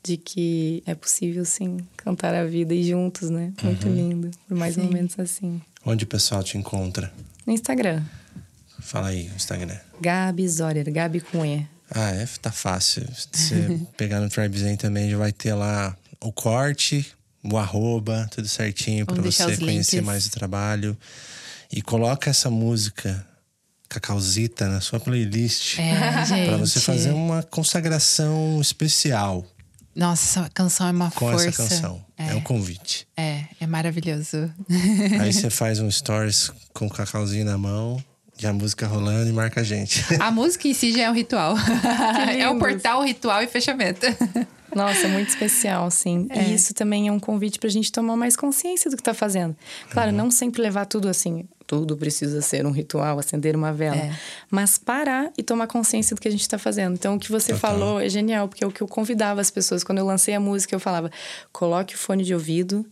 [0.03, 3.53] de que é possível, sim, cantar a vida e juntos, né?
[3.63, 3.95] Muito uhum.
[3.95, 4.31] lindo.
[4.47, 4.81] Por mais sim.
[4.81, 5.61] momentos assim.
[5.85, 7.11] Onde o pessoal te encontra?
[7.45, 8.03] No Instagram.
[8.79, 9.77] Fala aí, o Instagram.
[9.99, 11.67] Gabi Zorer, Gabi com E.
[11.89, 13.05] Ah, é, tá fácil.
[13.13, 18.47] Se você pegar no Tribezen também, já vai ter lá o corte, o arroba, tudo
[18.47, 20.05] certinho para você conhecer links.
[20.05, 20.97] mais o trabalho.
[21.71, 23.25] E coloca essa música
[23.91, 29.45] Cacauzita na sua playlist é, para você fazer uma consagração especial.
[29.93, 31.43] Nossa, essa canção é uma com força.
[31.43, 32.05] Com essa canção.
[32.17, 32.29] É.
[32.29, 33.05] é um convite.
[33.17, 34.49] É, é maravilhoso.
[35.19, 38.01] Aí você faz um stories com o cacauzinho na mão
[38.41, 40.01] e a música rolando e marca a gente.
[40.21, 41.55] A música em si já é um ritual.
[42.37, 44.05] é o portal, ritual e fechamento.
[44.75, 46.27] Nossa, muito especial, sim.
[46.29, 46.43] É.
[46.43, 49.13] E isso também é um convite para a gente tomar mais consciência do que está
[49.13, 49.55] fazendo.
[49.89, 50.17] Claro, uhum.
[50.17, 53.95] não sempre levar tudo assim, tudo precisa ser um ritual, acender uma vela.
[53.95, 54.13] É.
[54.49, 56.95] Mas parar e tomar consciência do que a gente está fazendo.
[56.95, 57.71] Então, o que você Total.
[57.71, 59.83] falou é genial, porque é o que eu convidava as pessoas.
[59.83, 61.09] Quando eu lancei a música, eu falava:
[61.53, 62.85] coloque o fone de ouvido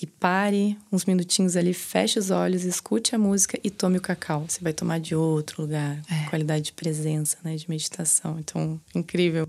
[0.00, 4.44] e pare uns minutinhos ali, feche os olhos, escute a música e tome o cacau.
[4.48, 6.28] Você vai tomar de outro lugar, é.
[6.28, 8.38] qualidade de presença, né, de meditação.
[8.38, 9.48] Então, incrível.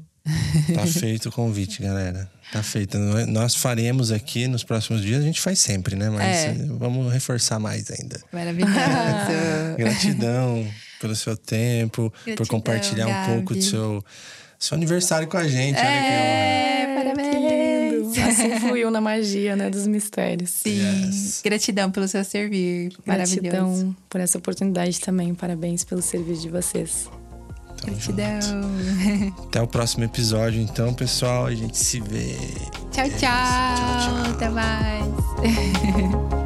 [0.73, 2.30] Tá feito o convite, galera.
[2.51, 2.97] Tá feito.
[3.28, 6.09] Nós faremos aqui nos próximos dias, a gente faz sempre, né?
[6.09, 6.55] Mas é.
[6.80, 8.19] vamos reforçar mais ainda.
[8.32, 8.73] Maravilhoso.
[9.78, 10.67] Gratidão
[10.99, 13.32] pelo seu tempo, Gratidão, por compartilhar Gabi.
[13.32, 14.03] um pouco do seu,
[14.57, 15.78] seu aniversário com a gente.
[15.78, 18.17] É, Olha que parabéns.
[18.17, 20.49] Assim fluiu na magia, né, dos mistérios.
[20.49, 20.80] Sim.
[21.07, 21.41] Yes.
[21.43, 22.93] Gratidão pelo seu servir.
[23.05, 23.95] Gratidão Maravilhoso.
[24.09, 25.36] por essa oportunidade também.
[25.36, 27.09] Parabéns pelo serviço de vocês.
[27.84, 28.61] Gratidão.
[29.47, 31.45] Até o próximo episódio, então, pessoal.
[31.45, 32.38] A gente se vê.
[32.91, 33.19] Tchau, tchau.
[33.19, 34.32] tchau, tchau.
[34.32, 35.05] Até mais.